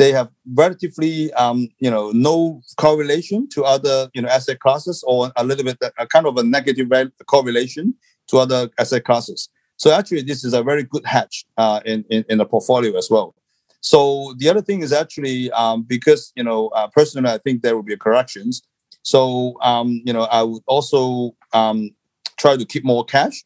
they 0.00 0.12
have 0.12 0.30
relatively 0.54 1.30
um, 1.34 1.68
you 1.78 1.90
know 1.90 2.10
no 2.12 2.62
correlation 2.78 3.46
to 3.50 3.64
other 3.64 4.08
you 4.14 4.22
know 4.22 4.28
asset 4.28 4.58
classes 4.58 5.04
or 5.06 5.30
a 5.36 5.44
little 5.44 5.62
bit 5.62 5.76
a 5.98 6.06
kind 6.06 6.26
of 6.26 6.38
a 6.38 6.42
negative 6.42 6.88
correlation 7.26 7.94
to 8.28 8.38
other 8.38 8.70
asset 8.78 9.04
classes. 9.04 9.50
So 9.76 9.92
actually, 9.92 10.22
this 10.22 10.42
is 10.42 10.54
a 10.54 10.62
very 10.62 10.84
good 10.84 11.04
hedge 11.04 11.44
uh, 11.58 11.80
in, 11.84 12.04
in 12.08 12.24
in 12.30 12.38
the 12.38 12.46
portfolio 12.46 12.96
as 12.96 13.08
well. 13.10 13.34
So 13.82 14.34
the 14.38 14.48
other 14.48 14.62
thing 14.62 14.80
is 14.80 14.92
actually 14.92 15.50
um, 15.52 15.82
because 15.82 16.32
you 16.34 16.44
know 16.44 16.68
uh, 16.68 16.88
personally 16.88 17.30
I 17.30 17.38
think 17.38 17.60
there 17.60 17.76
will 17.76 17.88
be 17.92 17.96
corrections. 17.98 18.62
So 19.02 19.58
um, 19.60 20.00
you 20.06 20.14
know 20.14 20.24
I 20.38 20.42
would 20.42 20.62
also 20.66 21.36
um, 21.52 21.90
try 22.38 22.56
to 22.56 22.64
keep 22.64 22.84
more 22.86 23.04
cash 23.04 23.44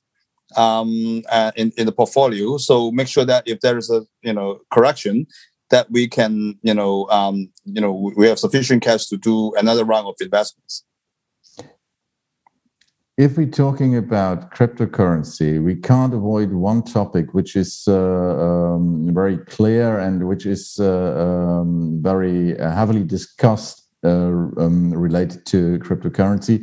um, 0.57 1.23
uh, 1.31 1.51
in 1.57 1.73
in 1.79 1.87
the 1.87 1.97
portfolio. 2.01 2.59
So 2.59 2.93
make 2.93 3.09
sure 3.09 3.25
that 3.25 3.43
if 3.49 3.59
there 3.59 3.77
is 3.77 3.91
a 3.91 4.07
you 4.23 4.33
know 4.33 4.61
correction, 4.71 5.27
that 5.75 5.91
we 5.91 6.07
can 6.07 6.33
you 6.63 6.75
know 6.79 7.09
um, 7.19 7.37
you 7.65 7.81
know 7.83 7.93
we 8.17 8.25
have 8.31 8.39
sufficient 8.39 8.81
cash 8.89 9.07
to 9.07 9.17
do 9.17 9.53
another 9.63 9.85
round 9.93 10.07
of 10.07 10.15
investments. 10.21 10.85
If 13.17 13.37
we're 13.37 13.59
talking 13.65 13.97
about 13.97 14.53
cryptocurrency, 14.57 15.63
we 15.63 15.77
can't 15.77 16.13
avoid 16.21 16.51
one 16.53 16.83
topic 16.83 17.27
which 17.33 17.55
is 17.55 17.85
uh, 17.87 17.95
um, 17.95 19.09
very 19.21 19.39
clear 19.57 20.01
and 20.07 20.27
which 20.31 20.47
is 20.47 20.65
uh, 20.81 20.87
um, 21.25 22.01
very 22.03 22.59
heavily 22.59 23.05
discussed 23.05 23.79
uh, 24.05 24.33
um, 24.65 24.93
related 24.93 25.47
to 25.53 25.79
cryptocurrency. 25.79 26.57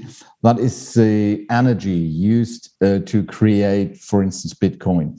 That 0.43 0.59
is 0.59 0.93
the 0.93 1.45
energy 1.49 2.01
used 2.35 2.63
uh, 2.83 2.99
to 3.11 3.23
create, 3.23 3.97
for 3.97 4.21
instance, 4.21 4.53
Bitcoin. 4.53 5.09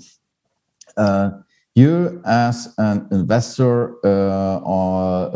Uh, 0.96 1.30
you, 1.74 2.20
as 2.26 2.74
an 2.78 3.08
investor, 3.10 3.96
are 4.04 5.30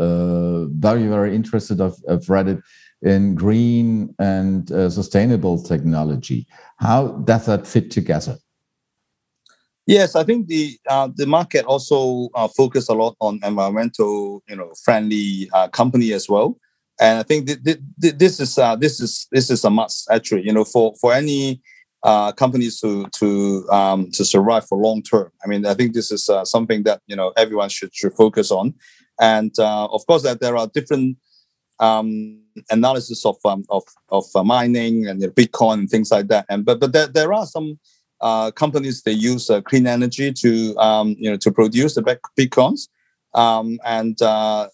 very, 0.71 1.07
very 1.07 1.35
interested. 1.35 1.81
I've, 1.81 1.97
I've 2.09 2.29
read 2.29 2.47
it 2.47 2.59
in 3.01 3.35
green 3.35 4.15
and 4.19 4.71
uh, 4.71 4.89
sustainable 4.89 5.61
technology. 5.61 6.47
How 6.77 7.09
does 7.09 7.45
that 7.45 7.67
fit 7.67 7.91
together? 7.91 8.37
Yes, 9.85 10.15
I 10.15 10.23
think 10.25 10.47
the 10.47 10.77
uh, 10.89 11.09
the 11.15 11.25
market 11.25 11.63
also 11.65 12.27
uh, 12.35 12.49
focus 12.49 12.89
a 12.89 12.93
lot 12.93 13.15
on 13.21 13.39
environmental, 13.43 14.43
you 14.49 14.55
know, 14.55 14.73
friendly 14.83 15.49
company 15.71 16.11
as 16.11 16.27
well 16.27 16.57
and 16.99 17.19
I 17.19 17.23
think 17.23 17.47
th- 17.47 17.63
th- 17.63 17.79
th- 18.01 18.17
this 18.17 18.39
is 18.39 18.57
uh, 18.57 18.75
this 18.75 18.99
is 18.99 19.27
this 19.31 19.49
is 19.49 19.63
a 19.63 19.69
must 19.69 20.09
actually. 20.11 20.43
You 20.45 20.53
know, 20.53 20.63
for 20.63 20.93
for 20.99 21.13
any 21.13 21.61
uh, 22.07 22.31
companies 22.31 22.79
to 22.79 23.05
to 23.19 23.67
um, 23.69 24.09
to 24.11 24.23
survive 24.23 24.65
for 24.65 24.77
long 24.77 25.03
term. 25.03 25.29
I 25.43 25.47
mean, 25.47 25.65
I 25.65 25.73
think 25.73 25.93
this 25.93 26.09
is 26.09 26.29
uh, 26.29 26.45
something 26.45 26.83
that 26.83 27.01
you 27.05 27.17
know 27.17 27.33
everyone 27.35 27.67
should 27.67 27.93
should 27.93 28.13
focus 28.13 28.49
on, 28.49 28.73
and 29.19 29.51
uh, 29.59 29.87
of 29.87 30.07
course 30.07 30.23
that 30.23 30.39
there 30.39 30.55
are 30.55 30.67
different 30.67 31.17
um, 31.81 32.39
analysis 32.69 33.25
of 33.25 33.35
um, 33.43 33.65
of 33.69 33.83
of 34.07 34.23
uh, 34.35 34.43
mining 34.43 35.05
and 35.07 35.21
Bitcoin 35.35 35.79
and 35.79 35.89
things 35.89 36.09
like 36.09 36.29
that. 36.29 36.45
And 36.49 36.63
but 36.65 36.79
but 36.79 36.93
there, 36.93 37.07
there 37.07 37.33
are 37.33 37.45
some 37.45 37.77
uh, 38.21 38.51
companies 38.51 39.03
they 39.03 39.11
use 39.11 39.49
uh, 39.49 39.61
clean 39.61 39.85
energy 39.85 40.31
to 40.31 40.77
um, 40.77 41.13
you 41.19 41.29
know 41.29 41.37
to 41.37 41.51
produce 41.51 41.95
the 41.95 42.03
bitcoins. 42.39 42.87
Um, 43.33 43.79
and 43.85 44.17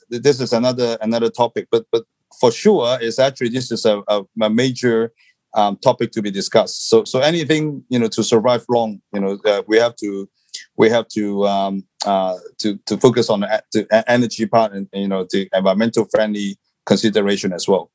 this 0.10 0.39
is 0.39 0.54
another 0.54 1.00
another 1.02 1.32
topic, 1.32 1.67
but 1.72 1.88
but 1.91 2.04
for 2.39 2.52
sure 2.52 3.00
is 3.02 3.17
actually 3.17 3.50
this 3.50 3.72
is 3.72 3.86
a, 3.86 4.04
a, 4.08 4.22
a 4.41 4.50
major 4.52 5.12
um, 5.56 5.78
topic 5.78 6.12
to 6.12 6.22
be 6.22 6.32
discussed. 6.32 6.89
So 6.89 7.04
so 7.04 7.20
anything 7.20 7.84
you 7.89 8.00
know 8.00 8.08
to 8.10 8.24
survive 8.24 8.66
long, 8.70 9.02
you 9.13 9.20
know, 9.20 9.39
uh, 9.46 9.63
we 9.68 9.78
have 9.78 9.96
to 9.98 10.30
we 10.78 10.89
have 10.89 11.08
to 11.10 11.46
um, 11.48 11.84
uh, 12.06 12.38
to 12.60 12.78
to 12.86 12.98
focus 12.98 13.30
on 13.30 13.42
the, 13.42 13.63
the 13.74 14.04
energy 14.12 14.46
part 14.46 14.74
and 14.74 14.88
you 14.94 15.08
know 15.08 15.26
the 15.32 15.50
environmental 15.54 16.06
friendly 16.06 16.58
consideration 16.86 17.54
as 17.54 17.68
well. 17.68 17.92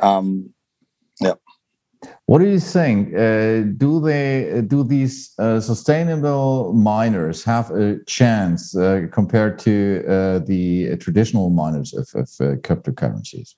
Um, 0.00 0.52
yeah. 1.20 1.34
What 2.26 2.38
do 2.38 2.46
you 2.46 2.60
think? 2.60 3.14
Uh, 3.14 3.62
do 3.76 4.00
they 4.00 4.62
do 4.66 4.84
these 4.84 5.34
uh, 5.38 5.60
sustainable 5.60 6.72
miners 6.72 7.42
have 7.44 7.70
a 7.72 7.98
chance 8.04 8.76
uh, 8.76 9.06
compared 9.10 9.58
to 9.60 10.04
uh, 10.06 10.38
the 10.40 10.96
traditional 10.98 11.50
miners 11.50 11.94
of, 11.94 12.08
of 12.14 12.30
uh, 12.40 12.56
cryptocurrencies? 12.60 13.54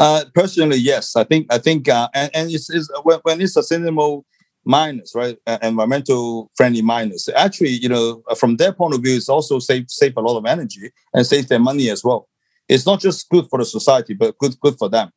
Uh, 0.00 0.24
personally, 0.34 0.78
yes. 0.78 1.14
I 1.14 1.24
think 1.24 1.46
I 1.52 1.58
think 1.58 1.86
uh, 1.86 2.08
and, 2.14 2.30
and 2.34 2.50
it's, 2.50 2.70
it's 2.70 2.88
when, 3.02 3.18
when, 3.22 3.40
it's 3.42 3.52
sustainable 3.52 4.24
miners, 4.64 5.12
right? 5.14 5.36
Uh, 5.46 5.58
environmental 5.62 6.50
friendly 6.56 6.80
miners. 6.80 7.28
Actually, 7.36 7.72
you 7.72 7.90
know, 7.90 8.22
uh, 8.30 8.34
from 8.34 8.56
their 8.56 8.72
point 8.72 8.94
of 8.94 9.02
view, 9.02 9.14
it's 9.14 9.28
also 9.28 9.58
save 9.58 9.90
save 9.90 10.16
a 10.16 10.22
lot 10.22 10.38
of 10.38 10.46
energy 10.46 10.90
and 11.12 11.26
save 11.26 11.48
their 11.48 11.58
money 11.58 11.90
as 11.90 12.02
well. 12.02 12.30
It's 12.66 12.86
not 12.86 13.00
just 13.00 13.28
good 13.28 13.46
for 13.50 13.58
the 13.58 13.66
society, 13.66 14.14
but 14.14 14.38
good 14.38 14.58
good 14.60 14.78
for 14.78 14.88
them 14.88 15.10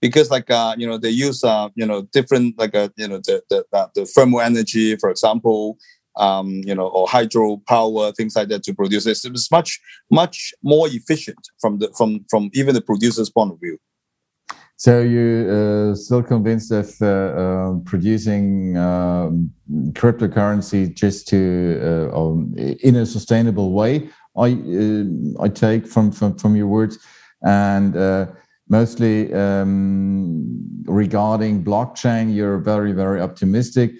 because 0.00 0.30
like 0.30 0.50
uh, 0.50 0.74
you 0.78 0.86
know 0.86 0.96
they 0.96 1.10
use 1.10 1.44
uh, 1.44 1.68
you 1.74 1.84
know 1.84 2.00
different 2.14 2.58
like 2.58 2.74
uh, 2.74 2.88
you 2.96 3.08
know 3.08 3.18
the 3.18 3.42
the, 3.50 3.66
the 3.94 4.06
thermal 4.06 4.40
energy, 4.40 4.96
for 4.96 5.10
example, 5.10 5.76
um, 6.16 6.62
you 6.64 6.74
know, 6.74 6.86
or 6.86 7.06
hydro 7.06 7.58
power, 7.68 8.12
things 8.12 8.34
like 8.34 8.48
that 8.48 8.62
to 8.62 8.72
produce 8.72 9.04
this. 9.04 9.26
It's 9.26 9.50
much 9.50 9.78
much 10.10 10.54
more 10.62 10.88
efficient 10.88 11.50
from 11.60 11.80
the 11.80 11.92
from 11.98 12.24
from 12.30 12.48
even 12.54 12.74
the 12.74 12.80
producer's 12.80 13.28
point 13.28 13.52
of 13.52 13.60
view. 13.60 13.76
So 14.82 15.00
you 15.00 15.48
uh, 15.48 15.94
still 15.94 16.24
convinced 16.24 16.72
of 16.72 16.90
uh, 17.00 17.06
uh, 17.06 17.74
producing 17.84 18.76
um, 18.76 19.52
cryptocurrency 19.92 20.92
just 20.92 21.28
to 21.28 22.10
uh, 22.12 22.18
um, 22.18 22.52
in 22.56 22.96
a 22.96 23.06
sustainable 23.06 23.74
way? 23.74 24.10
I 24.36 24.48
uh, 24.50 25.44
I 25.44 25.48
take 25.50 25.86
from 25.86 26.10
from 26.10 26.36
from 26.36 26.56
your 26.56 26.66
words, 26.66 26.98
and 27.42 27.96
uh, 27.96 28.26
mostly 28.68 29.32
um, 29.32 30.42
regarding 30.86 31.62
blockchain, 31.62 32.34
you're 32.34 32.58
very 32.58 32.90
very 32.90 33.20
optimistic. 33.20 33.92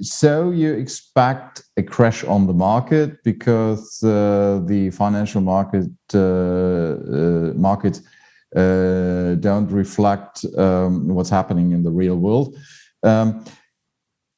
so 0.00 0.50
you 0.50 0.72
expect 0.84 1.62
a 1.76 1.82
crash 1.82 2.24
on 2.24 2.46
the 2.46 2.54
market 2.54 3.22
because 3.22 3.98
the 4.70 4.90
financial 4.96 5.42
market 5.42 5.90
markets 7.68 8.00
uh, 8.56 9.34
don't 9.34 9.70
reflect 9.70 10.44
um, 10.56 11.08
what's 11.08 11.30
happening 11.30 11.72
in 11.72 11.82
the 11.82 11.90
real 11.90 12.16
world. 12.16 12.56
Um, 13.02 13.44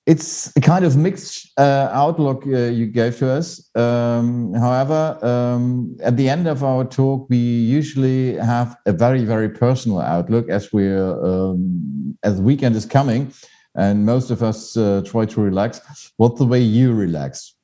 it's 0.06 0.50
a 0.56 0.60
kind 0.60 0.84
of 0.84 0.96
mixed 0.96 1.52
uh, 1.56 1.88
outlook 1.92 2.44
uh, 2.46 2.70
you 2.78 2.86
gave 2.86 3.18
to 3.18 3.30
us. 3.30 3.70
Um, 3.76 4.54
however, 4.54 5.18
um, 5.24 5.96
at 6.02 6.16
the 6.16 6.28
end 6.28 6.48
of 6.48 6.64
our 6.64 6.84
talk, 6.84 7.28
we 7.30 7.36
usually 7.36 8.34
have 8.36 8.76
a 8.86 8.92
very, 8.92 9.24
very 9.24 9.48
personal 9.48 10.00
outlook 10.00 10.48
as 10.48 10.72
we're 10.72 11.12
um, 11.24 12.18
as 12.24 12.36
the 12.36 12.42
weekend 12.42 12.74
is 12.76 12.86
coming, 12.86 13.32
and 13.76 14.04
most 14.04 14.30
of 14.30 14.42
us 14.42 14.76
uh, 14.76 15.02
try 15.04 15.26
to 15.26 15.40
relax. 15.40 15.80
What's 16.16 16.38
the 16.38 16.46
way 16.46 16.60
you 16.60 16.92
relax? 16.92 17.54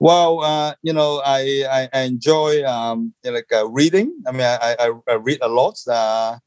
Well, 0.00 0.40
uh, 0.40 0.74
you 0.82 0.92
know, 0.92 1.20
I 1.24 1.88
I, 1.92 2.02
enjoy 2.02 2.64
um, 2.64 3.14
like 3.24 3.48
uh, 3.52 3.68
reading. 3.68 4.14
I 4.26 4.32
mean, 4.32 4.42
I, 4.42 4.76
I, 4.78 4.90
I 5.08 5.14
read 5.14 5.38
a 5.42 5.48
lot. 5.48 5.76
Uh, 5.88 6.38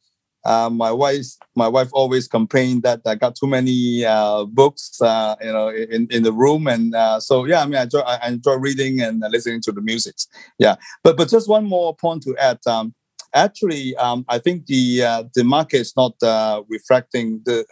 uh, 0.45 0.69
my 0.69 0.91
wife 0.91 1.25
my 1.55 1.67
wife 1.67 1.89
always 1.91 2.27
complained 2.27 2.83
that 2.83 3.01
I 3.05 3.15
got 3.15 3.35
too 3.35 3.47
many 3.47 4.05
uh, 4.05 4.45
books, 4.45 4.99
uh, 5.01 5.35
you 5.41 5.51
know, 5.51 5.69
in, 5.69 6.07
in 6.09 6.23
the 6.23 6.31
room, 6.31 6.67
and 6.67 6.95
so 7.21 7.45
yeah, 7.45 7.61
I 7.61 7.65
mean, 7.65 7.75
I 7.75 7.83
enjoy 7.83 7.99
I 7.99 8.27
enjoy 8.29 8.55
reading 8.55 9.01
and 9.01 9.21
listening 9.29 9.61
to 9.63 9.71
the 9.73 9.81
music. 9.81 10.15
Yeah, 10.57 10.75
but 11.03 11.17
but 11.17 11.29
just 11.29 11.49
one 11.49 11.65
more 11.65 11.93
point 11.95 12.23
to 12.23 12.35
add. 12.37 12.59
Um, 12.65 12.95
actually, 13.35 13.95
um, 13.97 14.23
I 14.29 14.39
think 14.39 14.65
the 14.67 15.29
the 15.35 15.43
market 15.43 15.81
is 15.81 15.93
not 15.97 16.13
reflecting 16.69 17.41
the 17.45 17.65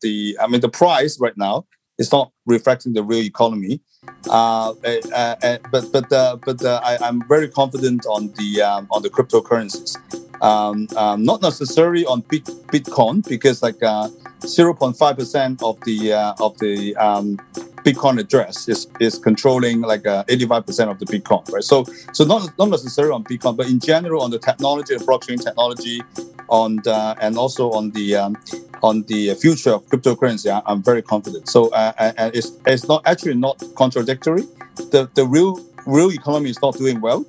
the 0.00 0.38
I 0.40 0.46
mean 0.46 0.62
the 0.62 0.70
price 0.70 1.20
right 1.20 1.36
now 1.36 1.66
is 1.98 2.12
not 2.12 2.32
reflecting 2.46 2.92
the 2.92 3.02
real 3.02 3.24
economy. 3.24 3.80
Uh, 4.28 4.72
uh, 4.84 5.36
uh, 5.42 5.58
but 5.70 5.92
but 5.92 6.12
uh, 6.12 6.36
but 6.44 6.64
I, 6.64 6.98
am 7.08 7.22
very 7.28 7.48
confident 7.48 8.06
on 8.06 8.32
the 8.38 8.62
um, 8.62 8.86
on 8.90 9.02
the 9.02 9.10
cryptocurrencies. 9.10 9.96
Um, 10.40 10.86
um, 10.96 11.24
not 11.24 11.42
necessarily 11.42 12.06
on 12.06 12.22
Bitcoin 12.22 13.28
because 13.28 13.60
like 13.60 13.78
0.5 13.78 15.02
uh, 15.02 15.14
percent 15.14 15.62
of 15.62 15.80
the 15.80 16.12
of 16.40 16.56
the 16.58 16.96
um, 16.96 17.36
Bitcoin 17.84 18.20
address 18.20 18.68
is, 18.68 18.86
is 19.00 19.18
controlling 19.18 19.80
like 19.80 20.02
85% 20.02 20.90
of 20.90 20.98
the 20.98 21.06
Bitcoin, 21.06 21.50
right? 21.52 21.64
So 21.64 21.84
so 22.12 22.24
not 22.24 22.56
not 22.58 22.68
necessarily 22.68 23.12
on 23.14 23.24
Bitcoin, 23.24 23.56
but 23.56 23.66
in 23.66 23.80
general 23.80 24.22
on 24.22 24.30
the 24.30 24.38
technology, 24.38 24.96
the 24.96 25.04
blockchain 25.04 25.42
technology, 25.42 26.02
on 26.48 26.76
the, 26.76 27.16
and 27.20 27.36
also 27.36 27.70
on 27.72 27.90
the 27.90 28.16
um, 28.16 28.36
on 28.82 29.02
the 29.02 29.34
future 29.34 29.70
of 29.70 29.86
cryptocurrency, 29.86 30.50
I, 30.50 30.70
am 30.70 30.82
very 30.82 31.02
confident. 31.02 31.48
So 31.48 31.68
uh, 31.70 31.92
and 32.16 32.34
it's 32.34 32.52
it's 32.66 32.88
not 32.88 33.02
actually 33.06 33.34
not 33.34 33.62
contradictory. 33.74 34.42
The 34.76 35.08
the 35.14 35.26
real 35.26 35.60
real 35.86 36.10
economy 36.10 36.50
is 36.50 36.60
not 36.62 36.76
doing 36.76 37.00
well, 37.00 37.24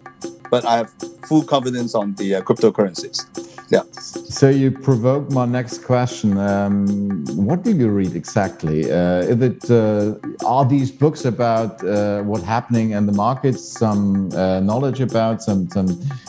but 0.51 0.65
I 0.65 0.77
have 0.77 0.91
full 1.27 1.43
confidence 1.43 1.95
on 1.95 2.15
the 2.15 2.35
uh, 2.35 2.41
cryptocurrencies. 2.41 3.25
Yeah. 3.69 3.83
So 3.91 4.49
you 4.49 4.71
provoke 4.71 5.31
my 5.31 5.45
next 5.45 5.83
question. 5.83 6.37
Um, 6.37 7.25
what 7.35 7.63
do 7.63 7.71
you 7.71 7.89
read 7.89 8.15
exactly? 8.15 8.91
Uh, 8.91 9.21
is 9.21 9.41
it 9.41 9.69
uh, 9.69 10.15
are 10.45 10.65
these 10.65 10.91
books 10.91 11.25
about 11.25 11.83
uh, 11.83 12.23
what 12.23 12.41
happening 12.41 12.91
in 12.91 13.05
the 13.05 13.11
markets? 13.11 13.63
Some 13.63 14.31
uh, 14.33 14.59
knowledge 14.59 15.01
about 15.01 15.43
some 15.43 15.69
some 15.69 15.87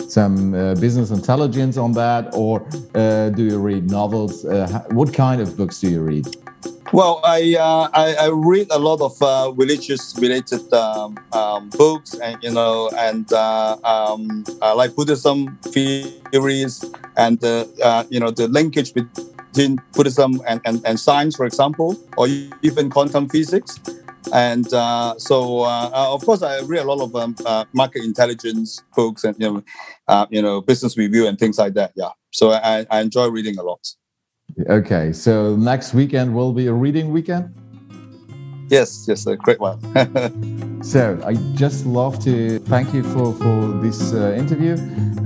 some 0.08 0.54
uh, 0.54 0.74
business 0.74 1.10
intelligence 1.10 1.76
on 1.76 1.92
that, 1.92 2.34
or 2.34 2.66
uh, 2.94 3.30
do 3.30 3.44
you 3.44 3.58
read 3.58 3.90
novels? 3.90 4.44
what 4.90 5.12
kind 5.14 5.40
of 5.40 5.56
books 5.56 5.80
do 5.80 5.88
you 5.88 6.02
read? 6.02 6.26
Well, 6.92 7.20
I, 7.22 7.54
uh, 7.54 7.88
I, 7.94 8.14
I 8.14 8.28
read 8.30 8.66
a 8.70 8.78
lot 8.78 9.00
of 9.00 9.22
uh, 9.22 9.52
religious 9.54 10.12
related 10.18 10.72
um, 10.72 11.16
um, 11.32 11.70
books, 11.70 12.14
and 12.14 12.36
you 12.42 12.50
know, 12.50 12.90
and 12.96 13.32
uh, 13.32 13.76
um, 13.84 14.44
like 14.60 14.96
Buddhism 14.96 15.56
theories, 15.62 16.84
and 17.16 17.42
uh, 17.44 18.04
you 18.10 18.18
know 18.18 18.32
the 18.32 18.48
linkage 18.48 18.92
between 18.92 19.80
Buddhism 19.92 20.42
and, 20.48 20.60
and, 20.64 20.84
and 20.84 20.98
science, 20.98 21.36
for 21.36 21.46
example, 21.46 21.96
or 22.16 22.26
even 22.62 22.90
quantum 22.90 23.28
physics. 23.28 23.78
And 24.32 24.72
uh, 24.74 25.14
so, 25.16 25.60
uh, 25.60 25.90
of 25.94 26.24
course, 26.26 26.42
I 26.42 26.60
read 26.62 26.80
a 26.80 26.92
lot 26.92 27.04
of 27.04 27.14
um, 27.14 27.36
market 27.72 28.02
intelligence 28.02 28.82
books, 28.96 29.22
and 29.22 29.36
you 29.38 29.62
know, 30.08 30.26
you 30.30 30.42
know, 30.42 30.60
business 30.60 30.98
review 30.98 31.28
and 31.28 31.38
things 31.38 31.56
like 31.56 31.74
that. 31.74 31.92
Yeah, 31.94 32.10
so 32.32 32.50
I, 32.50 32.84
I 32.90 33.00
enjoy 33.00 33.28
reading 33.28 33.58
a 33.58 33.62
lot. 33.62 33.94
Okay, 34.68 35.12
so 35.12 35.56
next 35.56 35.94
weekend 35.94 36.34
will 36.34 36.52
be 36.52 36.66
a 36.66 36.72
reading 36.72 37.12
weekend? 37.12 37.54
Yes, 38.68 39.06
yes, 39.08 39.26
a 39.26 39.36
great 39.36 39.58
one. 39.58 39.80
so 40.82 41.20
I 41.24 41.34
just 41.54 41.86
love 41.86 42.22
to 42.24 42.60
thank 42.60 42.94
you 42.94 43.02
for, 43.02 43.34
for 43.34 43.66
this 43.82 44.12
uh, 44.12 44.32
interview 44.38 44.76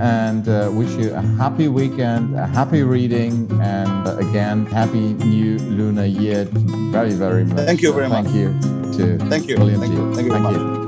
and 0.01 0.49
uh, 0.49 0.71
wish 0.73 0.91
you 0.93 1.13
a 1.13 1.21
happy 1.21 1.69
weekend, 1.69 2.35
a 2.35 2.47
happy 2.47 2.83
reading, 2.83 3.51
and 3.61 4.09
uh, 4.09 4.17
again, 4.17 4.67
happy 4.67 5.13
new 5.13 5.59
lunar 5.59 6.07
year. 6.07 6.47
Very, 6.51 7.13
very 7.13 7.45
much. 7.45 7.67
Thank 7.67 7.83
you 7.83 7.93
very 7.93 8.09
thank 8.09 8.27
much. 8.27 8.35
Thank 8.35 8.69
you 8.69 8.75
thank 8.95 8.99
you. 8.99 9.19
Thank 9.19 9.49
You. 9.49 9.57
Thank 10.15 10.27
you. 10.27 10.33
Thank 10.33 10.57
you. 10.57 10.84